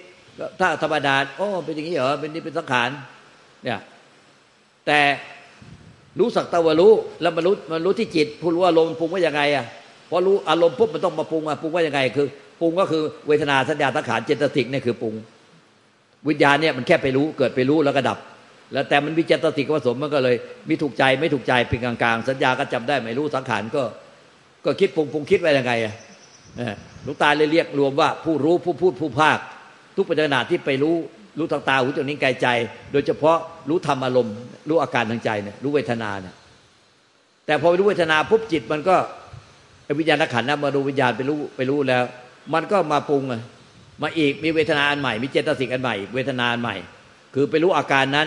[0.60, 2.90] ถ้าธรรมดาโอ้เป็นอย่างนี้เหรอเป็นนี่เป็นสังขาร
[3.64, 3.78] เนี่ย
[4.86, 5.00] แต่
[6.18, 9.66] รู้สักตะวรู้แล้วมันรู้มันรู้ที่จิตผู้รู้อารมณ์ปรุงว่ายังไงอะ
[10.10, 12.28] พอรู้อารมณ์ปุ๊บมันต้องมาปรุงอะปรุงว่ายังไงคือ
[12.60, 15.14] ปรุงก็คือเวทนาสัญญาสังขารเจตสิกเนี่ยคือปรุง
[16.28, 18.18] วิญญาณเนี่ยมันแค่ไปรู้เกิดไปรู้แล้วก็ดับ
[18.72, 20.36] แล้วแต่มันมีเจตสิกผสมมันก็เลย
[20.68, 23.82] มีถูกใจไม่ถูกใจเป็นกลางๆ สัญญาก็จำได้ไม่รู้สังขารก็
[24.64, 25.94] ก็คิดปรุงปรุงคิดไว้ยังไงอะ
[27.04, 29.38] หลวงตาเลยเรียกรวมว่าผู้รู้ผู้พูดผู้ภาค
[29.96, 30.94] ทุกปัจจุบันที่ไปรู้
[31.38, 32.46] รู้ทางตาหูจมูกนิ้วกายใจ
[32.92, 33.36] โดยเฉพาะ
[33.68, 34.34] รู้ธรรมอารมณ์
[34.68, 36.34] รู้อาการทางใจเนี่ยรู้เวทนาเนี่ย
[37.46, 38.96] แต่พอไปรู้เวทนาปุ๊บจิตมันก็
[39.98, 42.04] วิญญาณขันธ์นะมาดูวิญญาณไปรู้ไปรู้แล้ว
[42.54, 43.22] มันก็มาปรุง
[44.02, 46.76] มาอีกมีเวทนาอันใหม่ มีเจตสิกอันใหม่ เวทนาอันใหม่
[47.34, 48.26] คือไปรู้อาการนั้น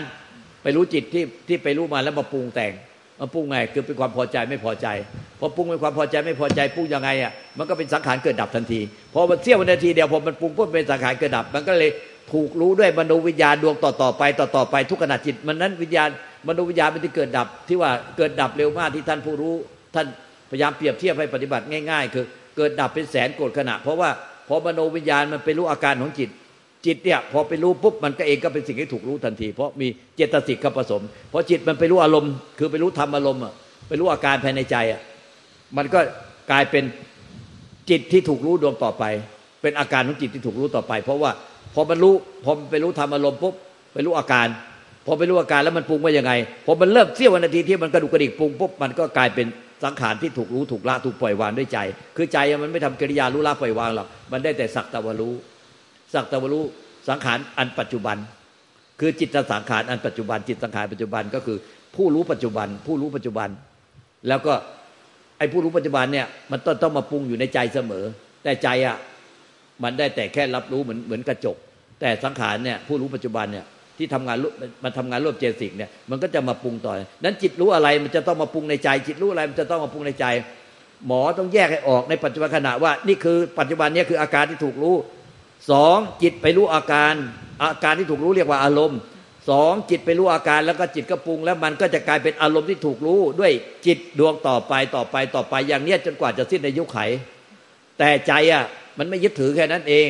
[0.62, 2.72] ไปรู้จิตที่ที่ไปรู้มาแล้วมาปรุงแต่ง
[3.20, 4.86] มาปรุงไงคือเป็นความพอใจไม่พอใจ
[5.38, 8.80] พอปรุงเป็นความพอใจไม่พอใจปรุงยังไงอะมันก็เป็นสังขารเกิดดับทันที
[9.14, 11.90] พอมันเสี้ยวนาทีเดียวพอมันปรุงปุ๊บเป็นสังขารเกิดดับ มันก็เลย
[12.32, 16.08] ถูกรู้ด้วยมโนวิญญาณดวงต่อต่อไปต่อต่อไปทุกขณะจิต มันนั้นวิญญาณ
[16.46, 19.54] มโนวิญญาณมันที่เกิดดับที่ว่าเกิดดับเร็วมากที่ท่านผู้รู้
[19.94, 20.06] ท่าน
[20.50, 22.24] พยายามเปรียบเทียบให้ปฏิบัติง่าย ๆ คือ
[22.60, 24.10] กิดดับเป็นแสนโกรธขณะ เพราะว่า
[24.48, 26.30] พอมโนวิญญาณมันไปรู้อาการของจิต
[26.86, 33.52] จิตเนี่ยพอไปรู้ปุ๊บมันก็เองก็เป็นสิ่งที่ถูกรู้ทันที เพราะมีเจตสิกเข้าผสมเพราะจิตมันไปรู้อารมณ์ คือไปรู้ธรรมอารมณ์อะ
[33.88, 35.00] ไปรู้อาการภายในใจอะ
[35.76, 36.00] มันก็
[36.50, 36.84] กลายเป็น
[37.90, 39.04] จิตที่ถูกรู้ดวงต่อไป
[39.62, 41.30] เป็นอาการของจิตที่ถูกรู้ต่อไป เพราะว่า
[41.74, 43.54] พอมันรู้พอไปรู้ธรรมอารมณ์ปุ๊บ
[43.92, 44.46] ไปรู้อาการ
[45.06, 46.32] พอไปรู้อาการแล้วมันปรุงว่ายังไง
[46.66, 49.46] พอมันเริ่มเสี้ยวนาทีที่มันกระดุกกระดิกปรุงปุ๊บมันก็กลายเป็น
[49.84, 51.78] สังขารที่ถูกรู้ถูกละถูกปล่อยวางด้วยใจ
[52.16, 55.34] คือใจมันไม่ทำกิริยารู้ละปล่อยวางหรอกมันได้แต่สักตะวรู้
[56.14, 56.64] สักตะวรู้
[57.08, 58.16] สังขารอันปัจจุบัน
[59.00, 61.56] คือจิตสังขารอันปัจจุบัน จิตสังขารปัจจุบันก็คือ
[61.96, 63.48] ผู้รู้ปัจจุบัน ผู้รู้ปัจจุบัน
[64.28, 64.54] แล้วก็
[65.38, 68.04] ไอ้ผู้รู้ปัจจุบันเนี่ยมันต้องต้องมาปรุงอยู่ในใจเสมอ
[68.42, 68.96] แต่ใจอะ
[69.82, 71.56] มันได้แต่แค่รับรู้เหมือนเหมือนกระจก
[72.00, 73.64] แต่สังขารเนี่ยผู้รู้ปัจจุบันเนี่ย
[74.00, 74.36] ที่ทำงาน
[74.84, 76.92] มันทำงานร่วมเจสิกเนี่ยมันก็จะมาปรุงต่อ
[77.24, 80.26] นั้นจิตรู้อะไรมันจะต้องมาปรุงในใจ จิตรู้อะไรมันจะต้องมาปรุงในใจ
[81.06, 84.96] หมอต้องแยกให้ออกในปัจจุบันขณะว่า นี่คือปัจจุบันนี้คืออาการที่ถูกรู้
[85.70, 87.14] สองจิตไปรู้อาการ
[87.62, 88.98] อาการที่ถูกรู้เรียกว่าอารมณ์
[89.50, 93.52] สองจิตไปรู้อาการแล้วก็จิตก็ปรุง แล้วมันก็จะกลายเป็นอารมณ์ที่ถูกรู้ด้วย
[93.86, 96.98] จิตดวงต่อไปต่อไปต่อไปอย่างเนี้ยจนกว่าจะสิ้นในยุคไข
[97.98, 98.64] แต่ใจอะ
[98.98, 100.08] มันไม่ยึดถือแค่นั้นเอง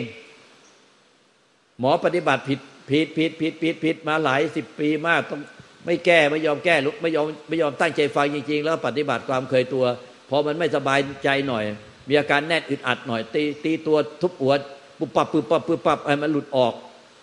[1.79, 2.59] หมอปฏิบัติผิด
[2.90, 5.40] ผิดผิดผิดผิดผิดมาหลายสิบปีมากต้อง
[5.87, 9.85] ไม่แก้ไม่ยอมแก้ลุกไม่ยอมไม่ยอมตั้งใจฟังจริง ๆ แล้วปฏิบัติความเคยตัว
[10.31, 11.64] พอมันไม่สบายใจหน่อย
[12.09, 14.55] มีอาการแน่นอึดอัดหน่อย ตีตีตัวทุบหัว
[14.98, 16.74] ปุบปับปุบปับปุบปับให้มันหลุดออก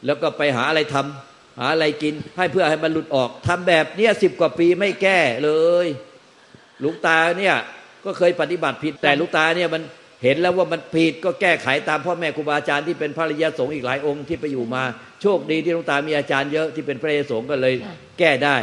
[0.06, 5.52] แล้วก็ไปหาอะไรทำหาอะไรกิน ให้เพื่อให้มันหลุดออกทำแบบเนี้ยสิบกว่าปีไม่แก้เล
[5.86, 5.88] ย
[6.84, 7.56] ลูกตาเนี่ย
[8.06, 9.82] ก็เคยปฏิบัติผิดแต่ลูกตาเนี่ยมัน
[10.24, 14.84] เห็นแล้วว่ามันผิดก็แก้ไขตามพ่อแม่ครูบาอาจารย์ที่เป็นพระริยสงฆ์อีกหลายองค์ที่ไปอยู่มา
[15.22, 17.74] โชคดีที่หลวงตามีอาจารย์เยอะที่เป็นพระริยสงฆ์ก็เลย
[18.20, 18.58] แก้ได้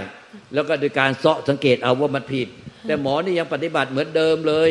[0.55, 2.49] แล้วก็โดยการเสาะสังเกตเอาว่ามันผิด
[2.87, 4.71] แต่หมอนี่ยังปฏิบัติเหมือนเดิมเลย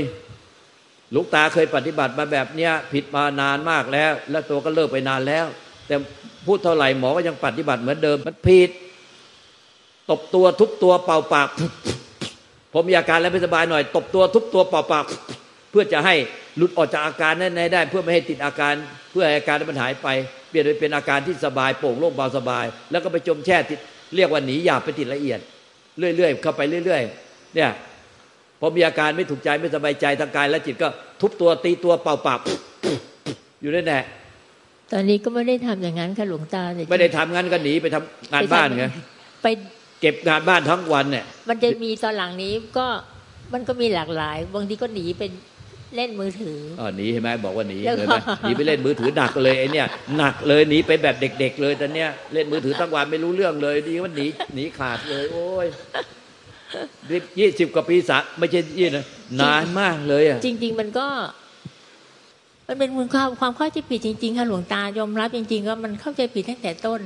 [1.15, 5.45] ลูกตาเคยปฏิบัติมาแบบเนี้ยผิดมานานมากแล้ว แล้วตัวก็เลิกไปนานแล้ว
[5.87, 5.95] แต่
[6.45, 8.69] พูดเท่าไหร่หมอก็ยังปฏิบัติเหมือนเดิมมันผิด
[10.09, 11.49] ตบตัวทุบตัวเป่าปาก
[12.73, 15.05] ผมมีอาการแล้วไม่สบายหน่อย ตบตัวทุบตัวเป่าปาก
[15.71, 16.15] เพื่อจะให้
[16.57, 18.73] หลุดออกจากอาการนั้นได้ เพื่อไม่ให้ติดอาการ
[19.11, 20.07] เพื่อให้อาการนั้นมันหายไป
[20.49, 23.79] เปลี่ยนไปเป็นอาการที่สบายโปร่งโล่งเบาสบาย แล้วก็ไปจมแช่ติด
[24.15, 25.39] เรียกว่าหนีหยาบไปติดละเอียด
[25.99, 27.69] เรื่อยๆเข้าไปเรื่อยๆ เนี่ย
[28.59, 30.87] พอมีอาการไม่ถูกใจไม่สบายใจทางกายและจิตก็
[31.21, 32.39] ทุบตัวตีตัวเป่าปาก
[33.61, 34.03] อยู่นั่นแหละ
[34.91, 38.85] ตอนนี้ก็ไม่ได้ทำอย่างนั้นค่ะหลวงตาไม่ได้ทำงั้นก็หนีไปทำงานบ้านไง
[39.43, 39.47] ไป
[40.01, 42.87] เก็บงานบ้านทั้งวันเนี่ยมันจะมีตอนหลังนี้ก็
[43.53, 45.31] มันก็มีหลากหลาย บางทีก็หนีเป็น
[45.95, 49.83] เล่นมือถืออ๋อหนีใช่ไหมบอกว่าหนีเลยไหมหนีไปเล่นมือถือหนักเลยไอ้นี่
[50.17, 55.67] หนักเลยหนีไปแบบเด็ก ๆ เลยตอนเนี้ยเล่นมือถือทั้งวันไม่รู้เรื่องเลยดีว่าหนีหนีขาดเลย โอ้ย
[57.39, 59.05] ยี่สิบกว่าปีสะไม่ใช่ยี่นะ
[59.41, 61.07] นานมากเลยอะจริง ๆ มันก็
[62.67, 67.01] มันเป็นความความเข้าใจผิดจริงๆค่ะหลวงตายอมรับจริง ๆ ก็มันเข้าใจผิดตั้งแต่ต้น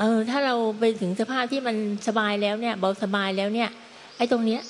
[0.00, 1.76] เออ ถ้าเราไปถึงสภาพที่มัน
[2.08, 3.68] สบายแล้วเนี่ย เบาสบายแล้วเนี่ย
[4.16, 4.60] ไอ้ตรงเนี้ย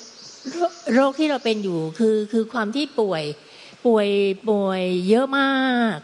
[0.95, 3.23] โรคที่เราเป็นอยู่คือคือความที่ป่วย
[3.85, 4.07] ป่วย
[4.49, 5.49] ป่วยเยอะมา
[5.93, 5.95] ก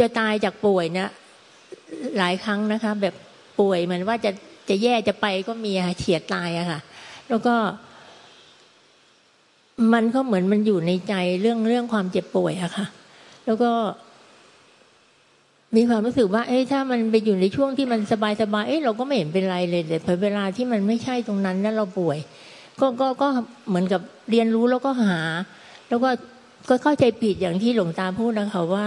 [0.00, 1.10] จะตายจากป่วยเนะ
[2.18, 3.14] หลายครั้งนะคะ แบบ
[3.60, 4.30] ป่วยเหมือนว่าจะ
[4.68, 6.80] จะแย่จะไปก็มีเฉียดตายอะค่ะ
[7.28, 7.54] แล้วก็
[9.92, 12.86] มันก็เหมือนมันอยู่ในใจเรื่องเรื่องความเจ็บป่วยอะค่ะ
[13.46, 13.70] แล้วก็
[15.76, 22.18] มีความรู้สึกว่า เอ้ถ้ามันไปอยู่ในช่วงที่มันสบายสบายเอ้เราก็ไม่เห็นเป็นไรเลยแต่พอเวลาที่มันไม่ใช่ตรงนั้นแล้วเราป่วย
[22.80, 23.28] ก็ก็ก็
[23.68, 25.20] เหมือนกับเรียนรู้แล้วก็หา
[25.88, 26.10] แล้วก็
[26.68, 28.86] ก็เข้าใจผิดอย่างที่หลวงตาพูดนะคะว่า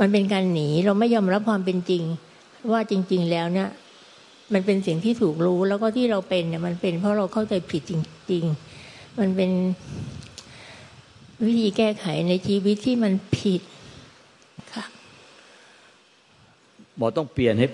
[0.00, 2.02] มันเป็นการหนีเราไม่ยอมรับความเป็นจริง
[2.72, 3.68] ว่าจริง ๆ แล้วเนี่ย
[4.52, 7.92] มันเป็นสิ่งที่ถูกรู้แล้วก็ที่เราเป็นเนี่ยมันเป็นเพราะเราเข้าใจผิดจ
[8.32, 8.44] ริง
[8.80, 9.50] ๆ มันเป็น
[11.44, 13.62] วิธีแก้ไขในชีวิตที่มันผิด
[14.74, 14.84] ค่ะ
[16.96, 17.66] หมอต้องเปลี่ยนให้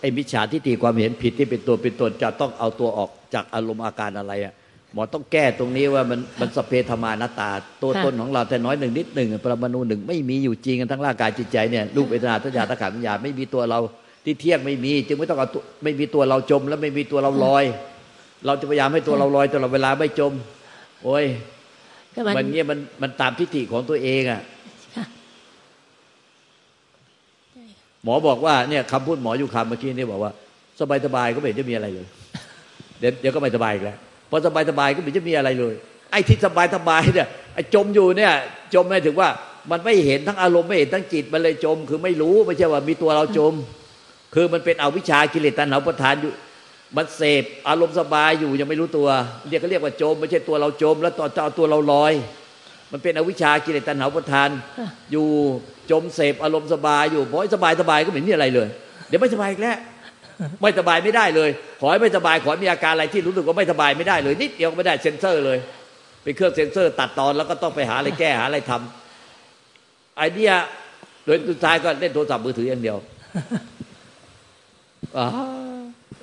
[0.00, 4.54] ไอ้มิจฉาทิฏฐิความเห็นผิดที่เป็นตัวเป็นตนจะต้องเอาตัวออกจากอารมณ์อาการอะไรอะ
[4.92, 7.50] หมอต้องแก้ตรงนี้ว่ามันมันสเพธมานาตา
[7.82, 13.78] ตัวตนของเราแต่น้อยหนึ่งนิดหนึ่งปรมาณูหนึ่งไม่มีอยู่จริงกันทั้งร่างกายจิตใจเนี่ยรูปเวทนาทัญญาตะขาปัญญาไม่มีตัวเรา
[14.24, 15.48] ที่เที่ยงไม่มี จึงไม่ต้องเอา
[15.82, 17.64] ไม่มีตัวเราจม แล้วไม่มีตัวเราลอย
[18.46, 20.32] เราจะพยายามให้ตัวเราลอยตลอดเวลาไม่จม
[21.04, 21.24] โอ้ย
[22.36, 24.40] มันเงี้ยมันมันตามทิฏฐิของตัวเองอะ
[28.02, 30.32] หมอบอกว่าเนี่ยคำพูดหมออยู่คำเมื่อกี้นี่บอกว่า
[30.80, 32.06] สบายสบายก็ไม่จะมีอะไรเลย
[32.98, 33.98] เดี๋ยวเดี๋ยวก็ไม่สบายอีกแล้ว
[34.30, 35.74] พอสบายสบายก็ไม่จะมีอะไรเลย
[36.10, 38.32] ไอ้ที่สบายสบายเนี่ยไอ้จมอยู่เนี่ย
[38.74, 39.28] จมหมายถึงว่า
[39.70, 43.54] มันไม่เห็นทั้งอารมณ์ไม่เห็นทั้งจิตมันเลยจม คือไม่รู้ไม่ใช่ว่ามีตัวเราจม
[44.34, 46.32] คือมันเป็นอวิชากิเลสตัณหาประทานอยู่
[46.96, 49.08] มันเสพอารมณ์สบายอยู่ยังไม่รู้ตัว
[49.48, 52.12] เรียกก็เรียกว่าจม ไม่ใช่ตัวเราจม แล้วต่อจะเอาตัวเราลอย
[52.92, 54.48] มันเป็นอวิชากิเลสตัณหาประทาน
[55.12, 55.26] อยู่
[55.90, 58.68] จมเสพอารมณ์สบายอยู่พอสบายสบายก็ไม่มีอะไรเลย
[59.08, 59.76] เดี๋ยวไม่สบายอีกแล้ว
[60.62, 65.58] ไม่สบายไม่ได้เลย ขอให้ไม่สบายขอให้มีอาการอะไรที่รู้สึกว่าไม่สบายไม่ได้เลยนิดเดียวไม่ได้เซ็นเซอร์เลย
[66.22, 70.50] เป็นเครื่องเซ็นเซอร์ ตัดตอนแล้วก็ต้องไปหาอะไรแก้หาอะไรทำไอเดีย
[71.24, 72.96] โดยสุดท้ายก็เล่นโทรศัพท์มือถืออย่างเดียว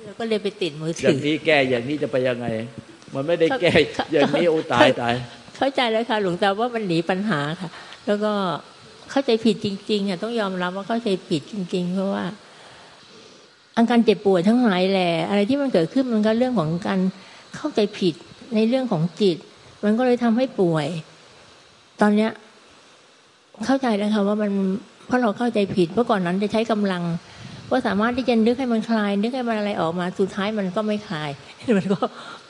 [0.04, 2.46] แล้วก็เลยไปติดมือถืออย่างนี้แก้อย่างนี้จะไปยังไง
[3.14, 3.72] มันไม่ได้แก้
[4.12, 5.14] อย่างนี้โอ้ตายตาย
[5.56, 7.70] เข้าใจแล้วค่ะ หลวงตาว่ามันหนีปัญหาค่ะ
[8.06, 8.32] แล้วก็
[9.10, 12.24] เข้าใจผิดจริงๆอะต้องยอมรับว่าเข้าใจผิดจริง ๆ เพราะว่า
[13.76, 17.00] อาการเจ็บปวดทั้งหลายแหละอะไรที่มันเกิดขึ้นมันก็เรื่องของการ
[17.56, 18.14] เข้าใจผิด
[18.54, 19.36] ในเรื่องของจิต
[19.84, 20.86] มันก็เลยทำให้ป่วย
[22.00, 22.30] ตอนเนี้ย
[23.64, 24.50] เข้าใจแล้วค่ะว่ามัน
[25.06, 27.02] เพราะเราเข้าใจผิดเมื่อก่อนนั้นจะใช้กำลัง
[27.70, 31.30] ก็สามารถที่จะนึกให้มันคลาย นึกให้มันอะไรออกมาสุดท้ายมันก็ไม่คลาย
[31.76, 31.98] มันก็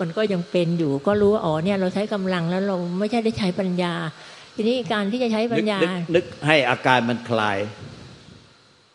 [0.01, 3.95] มันก็ยังเป็นอยู่ ก็รู้ว่าอ๋อเนี่ยเราใช้กำลังแล้วเราไม่ใช่ได้ใช้ปัญญา
[4.55, 5.79] ทีนี้การที่จะใช้ปัญญา
[6.15, 7.59] นึกให้อาการมันคลาย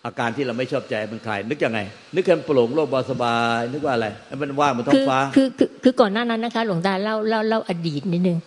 [0.05, 1.79] อาการที่เราไม่ชอบใจมันคลายนึกยังไง
[2.15, 4.07] นึกกันโปร่งโล่งเบาสบายนึกว่าอะไร
[4.41, 8.37] มันว่างมันท้องฟ้าคือคือคือก่อนหน้านั้นนะคะ หลวงตาเล่าเล่าเล่าอดีตนิดนึง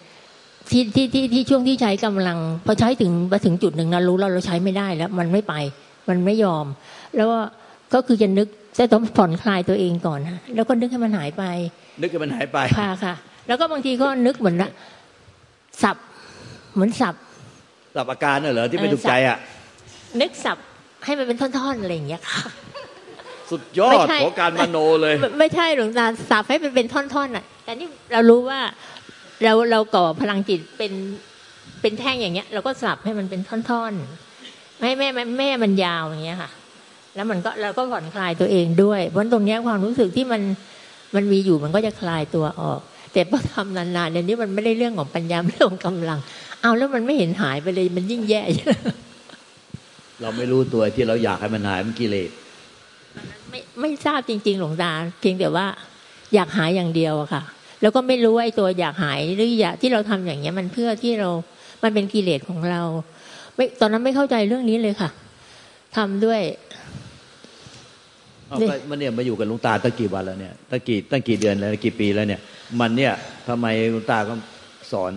[0.71, 5.55] ที่ที่ที่ที่ช่วงที่ใช้กำลัง พอใช้ถึงมาถึงจุดหนึ่งนะรู้เราเราใช้ไม่ได้แล้ว มันไม่ไป
[6.09, 6.67] มันไม่ยอม
[7.17, 7.29] แล้ว
[7.95, 11.45] ก็คือจะนึกจะต้องผ่อนคลายตัวเองก่อนนะแล้วก็นึกให้มันหายไป
[12.01, 13.15] นึกให้มันหายไปค่ะค่ะ
[13.47, 14.71] แล้วก็บางทีก็นึกเหมือนละ
[15.83, 15.97] สับ
[16.75, 17.15] เหมือนสับ
[17.97, 19.39] สับอาการเนอะเหรอที่ไม่ถูกใจอะ
[20.21, 20.59] นึกสับ
[21.05, 22.43] ให้มันเป็นท่อนๆอะไรอย่างเงี้ยค่ะ
[23.51, 28.61] สุดยอดของการมโนเลย ไม่ใช่หลวงตาสับให้มันเป็นท่อนๆอะ แต่นี่เรารู้ว่า
[29.43, 30.93] เราเราก่อพลังจิตเป็น
[31.81, 36.51] เป็นแท่งอย่างเงี้ย เราก็สับให้มันเป็นท่อนๆไม่แม่แม่มันยาวอย่างเงี้ยค่ะ
[37.15, 40.43] แล้วมันก็เราก็ผ่อนคลายตัวเองด้วย เพราะตรงเนี้ยความรู้สึกที่มัน
[41.15, 42.81] มันมีอยู่มันก็จะคลายตัวออก
[43.13, 46.19] แต่พอทำนานๆเดี๋ยวนี้มันไม่ได้เรื่องของปัญญาเรื่องของกำลัง
[46.63, 48.43] เอาแล้วมันไม่เห็นหายไปเลยมันยิ่งแย่
[50.23, 52.31] เราไม่รู้ตัวที่เราอยากให้มันหายมันกิเลส
[53.51, 55.67] ไม่ไม่ทราบจริง ๆ หลวงตาเพียงแต่ว่า
[56.35, 57.43] อยากหายอย่างเดียวอะค่ะ
[57.81, 61.31] แล้วก็ไม่รู้ว่าไอ้ตัวอยากหายหรืออยากที่เราทำอย่างเงี้ย มันเพื่อที่เรา
[61.83, 62.83] มันเป็นกิเลสของเรา
[63.57, 65.11] ไม่ตอนนั้นไม่เข้าใจเรื่องนี้เลยค่ะ
[65.97, 66.41] ทำด้วย
[68.91, 72.41] มันเนี่ยมาอยู่กับลุงตาตั้งกี่วันแล้วเนี่ยตั้งกี่ตั้งกี่เดือนแล้วกี่ปีแล้วเนี่ย
[72.81, 73.13] มันเนี่ย
[73.49, 74.35] ทำไมลุงตาก็
[74.93, 75.11] สอน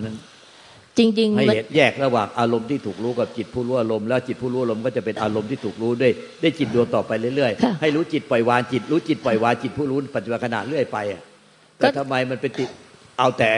[0.98, 6.10] จริงๆให้แยกระหว่างอารมณ์ที่ถูกรู้กับจิตผู้รู้อารมณ์แล้วจิตผู้รู้อารมณ์ก็จะเป็นอารมณ์ที่ถูกรู้ได้
[6.42, 11.22] ได้จิตดวงต่อไปเรื่อยๆ ให้รู้จิตปล่อยวางจิตรู้จิตปล่อยวางจิตผู้รู้ปัจจุบันขณะเรื่อยไปอะ
[11.78, 12.70] แต่ทำไมมันเป็นติด
[13.20, 13.50] เอาแต่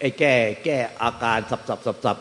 [0.00, 0.32] ไอ้แก้
[0.64, 2.16] แก้อาการสับสับสับสับ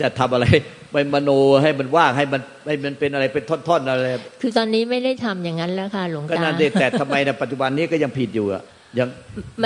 [0.00, 0.46] จะทำอะไร
[0.92, 1.30] ไปมโน
[1.62, 4.06] ให้มันว่างให้มันให้มันเป็นอะไรเป็นท่อนๆอะไร
[4.42, 8.62] คือตอนนี้ไม่ได้ทำอย่างนั้นแล้วค่ะหลวงตาก็นั่นเด็แต่ทำไมในปัจจุบันนี้ก็ยังผิดอยู่อะ
[8.98, 9.08] ยัง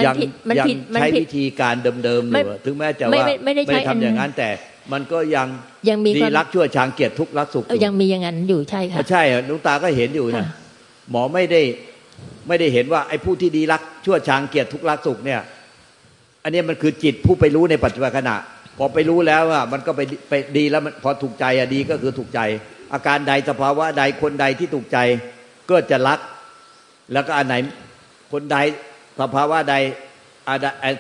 [0.06, 0.14] ยัง
[0.58, 4.48] ยังใช้วิธีการเดิมๆอยู่ถึงแม้จะว่าไม่ได้ทำอย่างนั้นแต่
[4.92, 5.46] มันก็ยัง
[5.88, 10.46] ยังมีดีรักชั่วชางเกียรติทุกรักสุขยังมีอย่างนั้นอยู่ใช่ค่ะใช่ลุงตาก็เห็นอยู่นะ
[11.10, 11.62] หมอไม่ได้
[12.48, 15.40] ไม่ได้เห็นว่าไอ้ผู้ที่ดีรักชั่วชางเกียรติทุกรักสุขเนี่ย
[16.42, 18.36] อันนี้มันคือจิตผู้ไปรู้ในปัจจุบันขณะ
[18.78, 22.40] พอไปรู้แล้วอะมันก็ไปไปดีแล้วมันพอถูกใจอะดีก็คือถูกใจ
[22.92, 24.98] อาการใดสภาวะใดคนใดที่ถูกใจ
[25.70, 26.18] ก็จะรัก
[27.12, 27.54] แล้วก็อันไหน
[28.32, 28.56] คนใด
[29.20, 29.74] สภาวะใด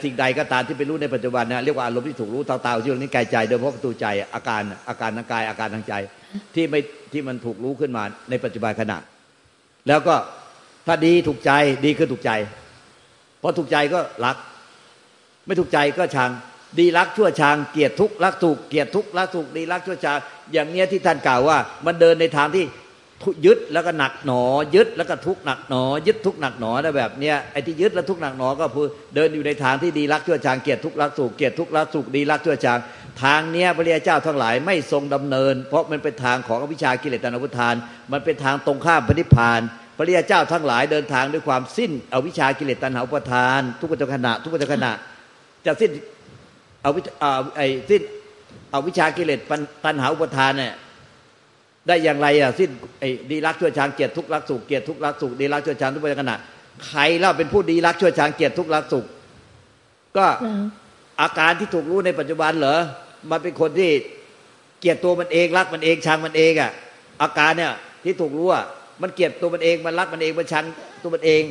[0.04, 5.94] สิ่งใดก็ตามที่เป็นรู้ในปัจจุบันนะเรียกว่าอารมณ์ที่ถูกรู้ตาตาที่นี้กายใจโดยเพาะประตูใจอาการอาการทางกายอาการทางใจ
[6.54, 6.80] ที่ไม่
[7.12, 8.98] ที่มันถูกรู้ขึ้นมาในปัจจุบันขณะ
[9.88, 10.14] แล้วก็
[10.86, 11.52] ถ้าดีถูกใจ
[11.84, 12.32] ดีคือถูกใจ
[13.42, 14.36] พอถูกใจก็รัก
[15.46, 16.30] ไม่ถูกใจก็ชัง
[16.78, 20.18] ดีรักชั่วชังเกียรติทุกรักถูกเกียรติทุกรักถูกดีรักชั่วชัง
[20.52, 22.64] อย่างเนี้ยที่ท่านกล่าวว่า มันเดินในทางที่
[23.46, 24.42] ยึดแล้วก็หนักหนอ
[24.74, 32.78] ยึดแล้วก็ทุกหนักหนอ ยึดทุกหนักหนอแล้วแบบเนี้ยไอ้ที่ยึดแล้วทุกหนักหนอก็คือเดินอยู่ในทางที่ดีรักชั่วจางเกียรติทุกรักสุขเกียรติทุกรักสุขดีรักชั่วจาง
[33.22, 37.74] ทางเนี้ยพระเรียเจ้าทั้งหลายไม่ทรงดำเนิน เพราะมันเป็นทางของอวิชากิเลสตนพุทาน
[38.12, 39.60] มันเป็นทางตรงข้ามพระนิพาน
[39.96, 44.92] พระริยเจ้าทั้งหลายเดินทางด้วยความสิ้นอวิชากิเลสตัณหาอุปทาน ทุกขขณะ ทุกขขณะ
[45.66, 45.90] จะสิ้น
[46.84, 48.02] อวิอ่าไอ้สิ้น
[48.74, 49.40] อวิชชากิเลส
[49.84, 50.74] ตัณหาอุปทานเนี่ย
[51.86, 52.70] ได้อย่างไรอะสิ้น
[53.00, 56.36] ไอ้ดีรักชั่วช้างเกียรติทุกรักสุขเกียรติทุกรักสุขดีรักชั่วช้างทุกขณะ
[56.86, 59.04] ใครเล่าเป็นผู้ดีรักชั่วช้างเกียรติทุกรักสุข
[60.16, 60.26] ก็
[61.20, 62.78] อาการที่ถูกรู้ในปัจจุบันเหรอ
[63.30, 63.90] มันเป็นคนที่
[64.80, 66.70] เกลียดตัวมันเองรักมันเองชังมันเองอะ
[67.22, 67.72] อาการเนี่ย
[68.04, 68.64] ที่ถูกรู้อะ
[69.02, 70.64] มันเกลียดตัวมันเองมันรักมันเองมันชัง
[71.02, 71.42] ตัวมันเอง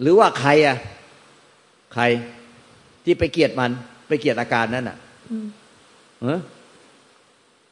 [0.00, 0.76] หรือว่าใครอะ
[1.94, 2.04] ใคร
[3.04, 3.70] ที่ไปเกลียดมัน
[4.08, 4.96] ไปเกลียดอาการนั้นอะ
[6.20, 6.38] เออ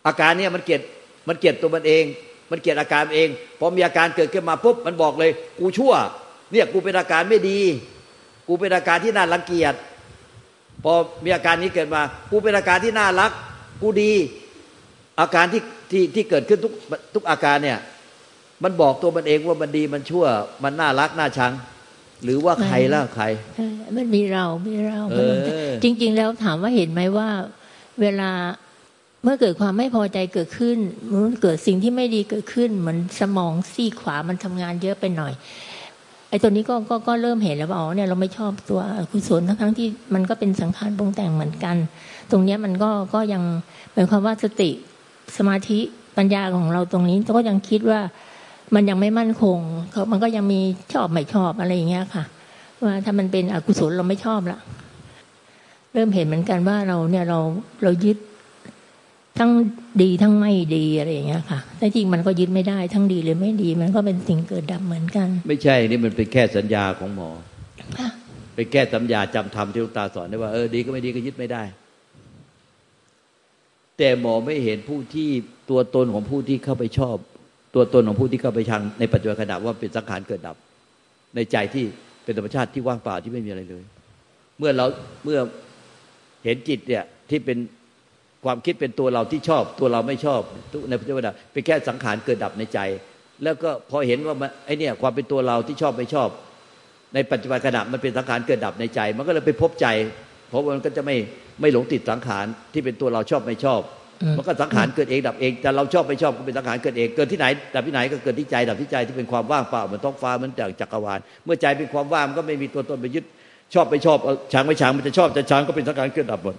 [0.07, 0.81] อาการเนี่ยมันเกลียด
[1.28, 2.04] มันเกลียดตัวมันเอง
[2.50, 5.92] มันเกลียดอาการเอง พอมีอาการเกิดขึ้นมาปุ๊บมันบอกเลย กูชั่ว
[6.52, 7.61] เนี่ยกูเป็นอาการไม่ดี
[8.48, 9.74] กูเป็นอาการที่น่ารังเกียจ
[10.85, 10.92] พอ
[11.24, 13.32] มีอาการนี้เกิดมา กูเป็นอาการที่น่ารัก
[13.82, 14.12] กูดี
[15.20, 16.72] อาการที่ที่ที่เกิดขึ้นทุก
[17.14, 17.78] ทุกอาการเนี่ย
[18.62, 20.24] มันบอกตัวมันเองว่ามันดีมันชั่ว
[20.62, 21.52] มันน่ารักน่าชัง
[22.24, 23.24] หรือว่าใครล่ะใคร
[23.96, 25.35] มันมีเรามีเราเออ
[25.82, 27.28] จริง ๆ แล้วถามว่าเห็นไหมว่า
[28.00, 28.30] เวลา
[29.24, 30.78] เมื่อเกิดความไม่พอใจเกิดขึ้น
[31.11, 35.32] มันเกิดสิ่งที่ไม่ดีเกิดขึ้น เหมือนสมองซีขวามันทำงานเยอะไปหน่อย
[36.28, 38.80] ไอ้ตัวนี้ก็ก็ก็เริ่มเห็นแล้วว่าอ๋อเนี่ยเราไม่ชอบตัว
[39.11, 41.76] กุศลทั้งทั้งที่มันก็เป็นสังขารปรุงแต่งเหมือนกัน
[42.30, 43.42] ตรงเนี้ยมันก็ก็ยัง
[43.92, 44.70] หมายความว่าสติ
[45.37, 45.80] สมาธิ
[46.16, 48.00] ปัญญาของเราตรงนี้ก็ยังคิดว่า
[48.74, 49.58] มันยังไม่มั่นคง
[49.90, 50.61] เขามันก็ยังมี
[50.92, 52.24] ชอบไม่ชอบอะไรอย่างเงี้ยค่ะ
[52.82, 54.58] ว่าถ้ามันเป็นอกุศลเราไม่ชอบละ
[55.92, 57.38] เริ่มเห็นเหมือนกันว่าเราเนี่ยเรา
[57.82, 58.18] เรายึด
[59.38, 59.51] ทั้ง
[60.03, 67.31] ดีทั้งไม่ดีอะไรอย่างเงี้ยค่ะแต่จริงมันก็ยึดไม่ได้ทั้งดีหรือไม่ดี มันก็เป็นสิ่งเกิดดับเหมือนกัน ไม่ใช่นี่มันเป็นแค่สัญญาของหมอ
[68.55, 71.62] เป็นแค่สัญญาจำธรรมที่ลูกตาสอนได้ว่าเออดีก็ไม่ดีก็ยึดไม่ได้
[73.99, 75.29] แต่หมอไม่เห็นผู้ที่
[75.71, 77.16] ตัวตนของผู้ที่เข้าไปชอบ
[77.75, 80.57] ตัวตนของผู้ที่เข้าไปชังในปัจจุบันขณะว่าเป็นสังขารเกิดดับ
[81.35, 81.85] ในใจที่
[82.25, 83.85] เป็นธรรมชาติที่ว่างเปล่าที่ไม่มีอะไรเลย
[84.59, 84.87] เมื่อเรา
[85.25, 85.38] เมื่อ
[86.45, 87.59] เห็นจิตเนี่ยที่เป็น
[88.44, 90.40] ความคิดเป็นตัวเราที่ชอบ ตัวเราไม่ชอบ
[90.88, 92.78] ในปัจจุบันเป็นแค่สังขารเกิดดับในใจ
[93.44, 96.28] แล้วก็พอเห็นว่าไอ้นี่ความเป็นตัวเราที่ชอบไม่ชอบ
[97.14, 99.87] ในปัจจุบันขณะมันเป็นสังขารเกิดดับในใจ มันก็เลยไปพบใจ
[100.48, 101.16] เพราะมันก็จะไม่
[101.61, 103.81] ไม่หลงติดสังขารที่เป็นตัวเราชอบไม่ชอบ
[104.37, 113.24] มันก็สังขารเกิดเองดับเองแต่เราชอบไม่ชอบก็เป็นสังขารเกิดเองเกิดที่ไหนดับที่ไหนก็เกิดที่ใจดับที่ใจที่เป็นความว่างเปล่าเหมือนท้องฟ้าเหมือนจากจักรวาลเมื่อใจเป็นความว่างมันก็ไม่มีตัวตนไปยึด
[113.74, 114.18] ชอบไม่ชอบ
[114.52, 116.57] ช้างไม่ช้างมันจะชอบจะช้างก็เป็นสังขารเกิดดับหมด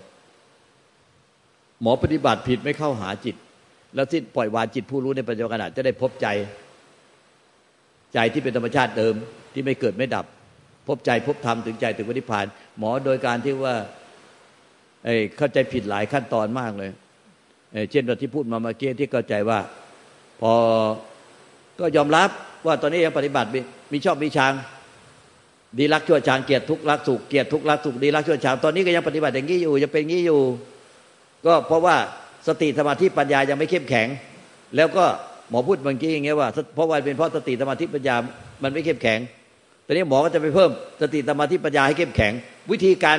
[1.83, 3.35] หมอปฏิบัติผิดไม่เข้าหาจิต
[3.95, 6.27] แล้วสิ้นปล่อยวางจิตผู้รู้ในปัจจุบันจะได้พบใจ
[8.13, 9.15] ใจที่เป็นธรรมชาติเดิม
[9.53, 10.25] ที่ไม่เกิดไม่ดับ
[10.87, 12.45] พบใจพบธรรมถึงใจถึงวิญญาณ
[12.77, 13.75] หมอโดยการที่ว่า
[15.37, 16.91] เข้าใจผิดหลายขั้นตอนมากเลย
[17.71, 19.59] เเช่นที่พูดมาเมื่อกี้ที่เข้าใจว่า
[20.41, 20.53] พอ
[21.79, 22.29] ก็ยอมรับ
[22.65, 23.47] ว่าตอนนี้ยังปฏิบัติ
[23.91, 24.53] มีชอบมีชัง
[25.77, 30.41] ดีรักชั่วชางเกียรติทุกรักสุขเกียรติทุกรักสุขดีรักชั่วชางตอนนี้ก็ยังปฏิบัติอย่างนี้อยู่ยังเป็นงี้อยู่
[31.45, 31.95] ก็เพราะว่า
[32.47, 34.07] สติสมาธิปัญญายังไม่เข้มแข็ง
[34.75, 35.05] แล้วก็
[35.49, 38.15] หมอพูดเมื่อกี้อย่างเงี้ยว่า เพราะว่าเป็นเพราะสติสมาธิปัญญา
[38.63, 39.19] มันไม่เข้มแข็ง
[39.85, 42.33] ตอนนี้หมอก็จะไปเพิ่มสติสมาธิปัญญาให้เข้มแข็ง
[42.71, 43.17] วิธีการ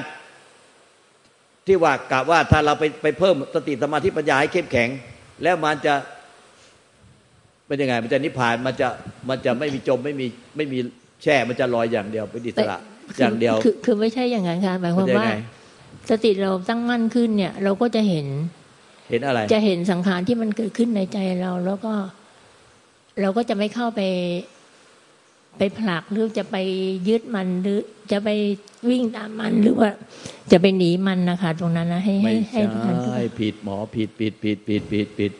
[1.66, 4.88] ที่ว่ากะว่าถ้าเราไปไปเพิ่มสติสมาธิปัญญาให้เข้มแข็ง
[5.42, 5.94] แล้วมันจะ
[7.66, 8.88] เป็นยังไง มันจะนิพพานมันจะ
[9.28, 10.78] มันจะไม่มีจมไม่มีไม่มี
[11.22, 12.78] แช่มันจะลอยอย่างเดียวเป็นอิสระ
[13.18, 15.26] อย่างเดียว คือคือไม่ใช่อย่างนั้นค่ะหมายความว่า
[16.11, 18.27] สติเราตั้งมั่นขึ้นเนี่ย เราก็จะเห็น
[19.11, 21.93] เห็นอะไร จะเห็นสังขารที่มันเกิดขึ้นในใจเรา แล้วก็
[23.21, 24.01] เราก็จะไม่เข้าไป
[25.59, 26.57] ไปผลักหรือจะไป
[27.09, 27.81] ยึดมันหรือ
[28.12, 28.29] จะไป
[28.88, 29.90] วิ่งตามมันหรือว่า
[30.53, 32.97] จะไปหนีมันนะคะ ตรงนั้นนะให้ให้ให้ทุกท่าน
[33.40, 35.33] ผิดหมอผิดผิดผิดผิดผิดผิด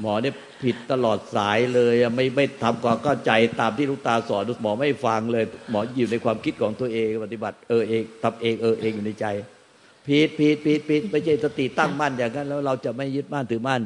[0.00, 9.26] หมอเนี่ยผิดตลอดสายเลยไม่ไม่ทำความเข้าใจตามที่ลูกตาสอนหมอไม่ฟังเลย หมออยู่ในความคิดของตัวเองปฏิบัติเออเองทำเองเออเองอยู่ในใจ
[10.06, 13.82] ผิดผิดผิดผิดไม่ใช่สติตั้งมั่นอย่างนั้น แล้วเราจะไม่ยึดมั่นถือมั่น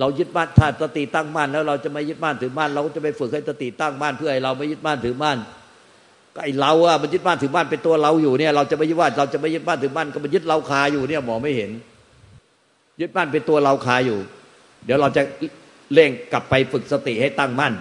[0.00, 5.38] เรายึดมั่นถ้าสติตั้งมั่นแล้วเราจะไม่ยึดมั่นถือมั่นเราก็จะไปฝึกให้สติตั้งมั่นเพื่อให้เราไม่ยึดมั่นถือมั่น
[6.44, 11.70] ไอเราอะมันยึดมั่นถือมั่นเป็นตัวเราอยู่เนี่ย เราจะไม่ยึดว่าเราจะไม่ยึดมั่นถือมั่นก็มันยึดเราคาอยู่เนี่ยหมอไม่เห็น
[13.00, 14.18] ยึดมั่นเป็นตัวเราคาอยู่
[14.84, 15.22] เดี๋ยวเราจะ
[15.94, 17.74] เร่งกลับไปฝึกสติให้ตั้งมั่น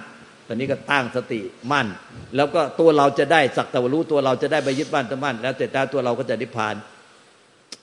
[0.48, 1.40] ตอนนี้ก็ตั้งสติ
[1.72, 1.88] มั่น
[2.36, 6.76] แล้วก็ตัวเราจะได้สักแต่รู้ตัวเราจะได้ไปยึดมั่นตั้งมั่น แล้วแต่ถ้าตัวเราก็จะนิพพาน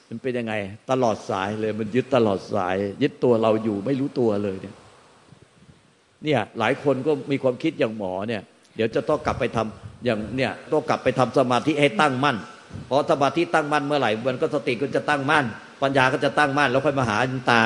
[0.08, 0.54] มันเป็นยังไง
[0.90, 4.74] ตลอดสายเลย มันยึดตลอดสาย ยึดตัวเราอยู่ไม่รู้ตัวเลยเนี่ย
[6.24, 8.42] เนี่ยหลายคนก็มีความคิดอย่างหมอเนี่ย
[8.76, 12.36] เดี๋ยวจะต้องกลับไปทำอย่างเนี่ยต้องกลับไปทำสมาธิให้ตั้งมั่น
[12.86, 15.44] เพราะสมาธิตั้งมั่นเมื่อไหร่มันก็สติก็จะตั้งมั่น
[15.82, 17.16] ปัญญาก็จะตั้งมั่นแล้วค่อยมาหา
[17.50, 17.60] ตา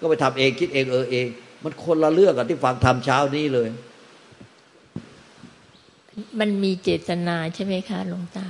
[0.00, 1.26] ก็ไปทำเองคิดเองเออเอง
[1.64, 3.68] มันคนละเรื่องกับที่ฟังธรรมเช้านี้เลย
[6.40, 8.46] มันมีเจตนาใช่ไหมคะหลวงตา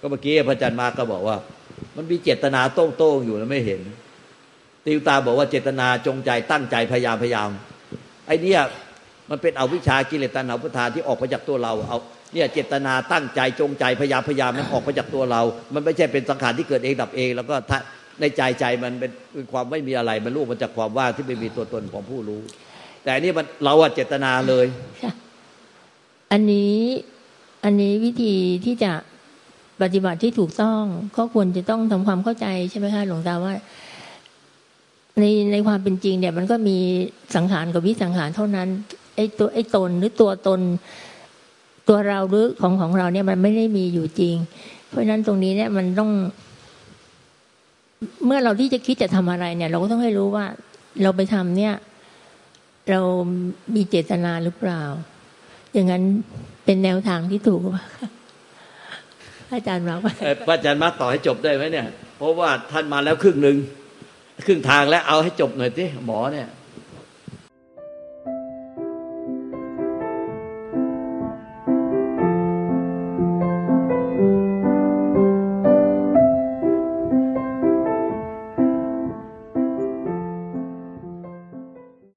[0.00, 1.36] ก็เมื่อกี้พระอาจารย์มาร์คก็บอกว่า
[1.96, 3.80] มันมีเจตนาโต้งๆอยู่แล้วไม่เห็น
[4.84, 7.50] ติวตาบอกว่าเจตนาจงใจตั้งใจพยายามพยายาม
[8.26, 8.62] ไอ้เนี่ย
[9.30, 11.98] มันเป็นอวิชชากิเลสตัณหาอุปทานที่ออกมาจากตัวเราเอา
[12.32, 15.42] เนี่ยเจตนาตั้งใจจงใจพยายามพยายามมันออกมาจากตัวเรา
[15.74, 17.78] มันไม่ใช่เป็นสังขารที่เกิดเองดับเอง แล้วก็ถ้า
[18.20, 22.40] ในใจใจมันเป็นความไม่มีอะไร มันรู้มาจากความว่างที่ไม่มีตัวตนของผู้รู้
[23.02, 24.66] แต่อันนี่มันเราอะเจตนาเลย
[26.32, 26.76] อันนี้
[27.64, 28.92] อันนี้วิธีที่จะ
[29.82, 30.82] ปฏิบัติที่ถูกต้อง
[31.16, 33.54] ก็ควรจะต้องทำความเข้าใจใช่ไหมคะหลวงตาว่า
[35.20, 36.78] ในในความเป็นจริงเนี่ย มันก็มี
[37.36, 38.68] สังขารกับวิสังขารเท่านั้น
[39.16, 40.60] ไอ้ตัวไอ้ตนหรือตัวตน
[41.88, 44.34] ตัวเราหรือของของเราเนี่ยมันไม่ได้มีอยู่จริง
[44.88, 46.10] เพราะฉะนั้นตรงนี้เนี่ยมันต้อง
[48.26, 50.44] เมื่อเราที่จะคิดจะทำอะไรเนี่ย เราก็ต้องให้รู้ว่า
[51.02, 51.74] เราไปทำเนี่ย
[52.90, 53.00] เรา
[53.74, 54.82] มีเจตนาหรือเปล่า
[55.72, 56.02] อย่างนั้น
[56.64, 57.84] เป็นแนวทางที่ถูกป่ะ
[59.52, 61.86] อาจารย์มาว่าเอ่อพระอาจารย์มาต่อให้จบได้ไหมเนี่ย
[62.16, 63.56] เพราะว่าท่านมาแล้วครึ่งหนึ่ง
[64.46, 66.48] ครึ่งทางแล้วเอาให้จบหน่อยสิหมอเนี่ย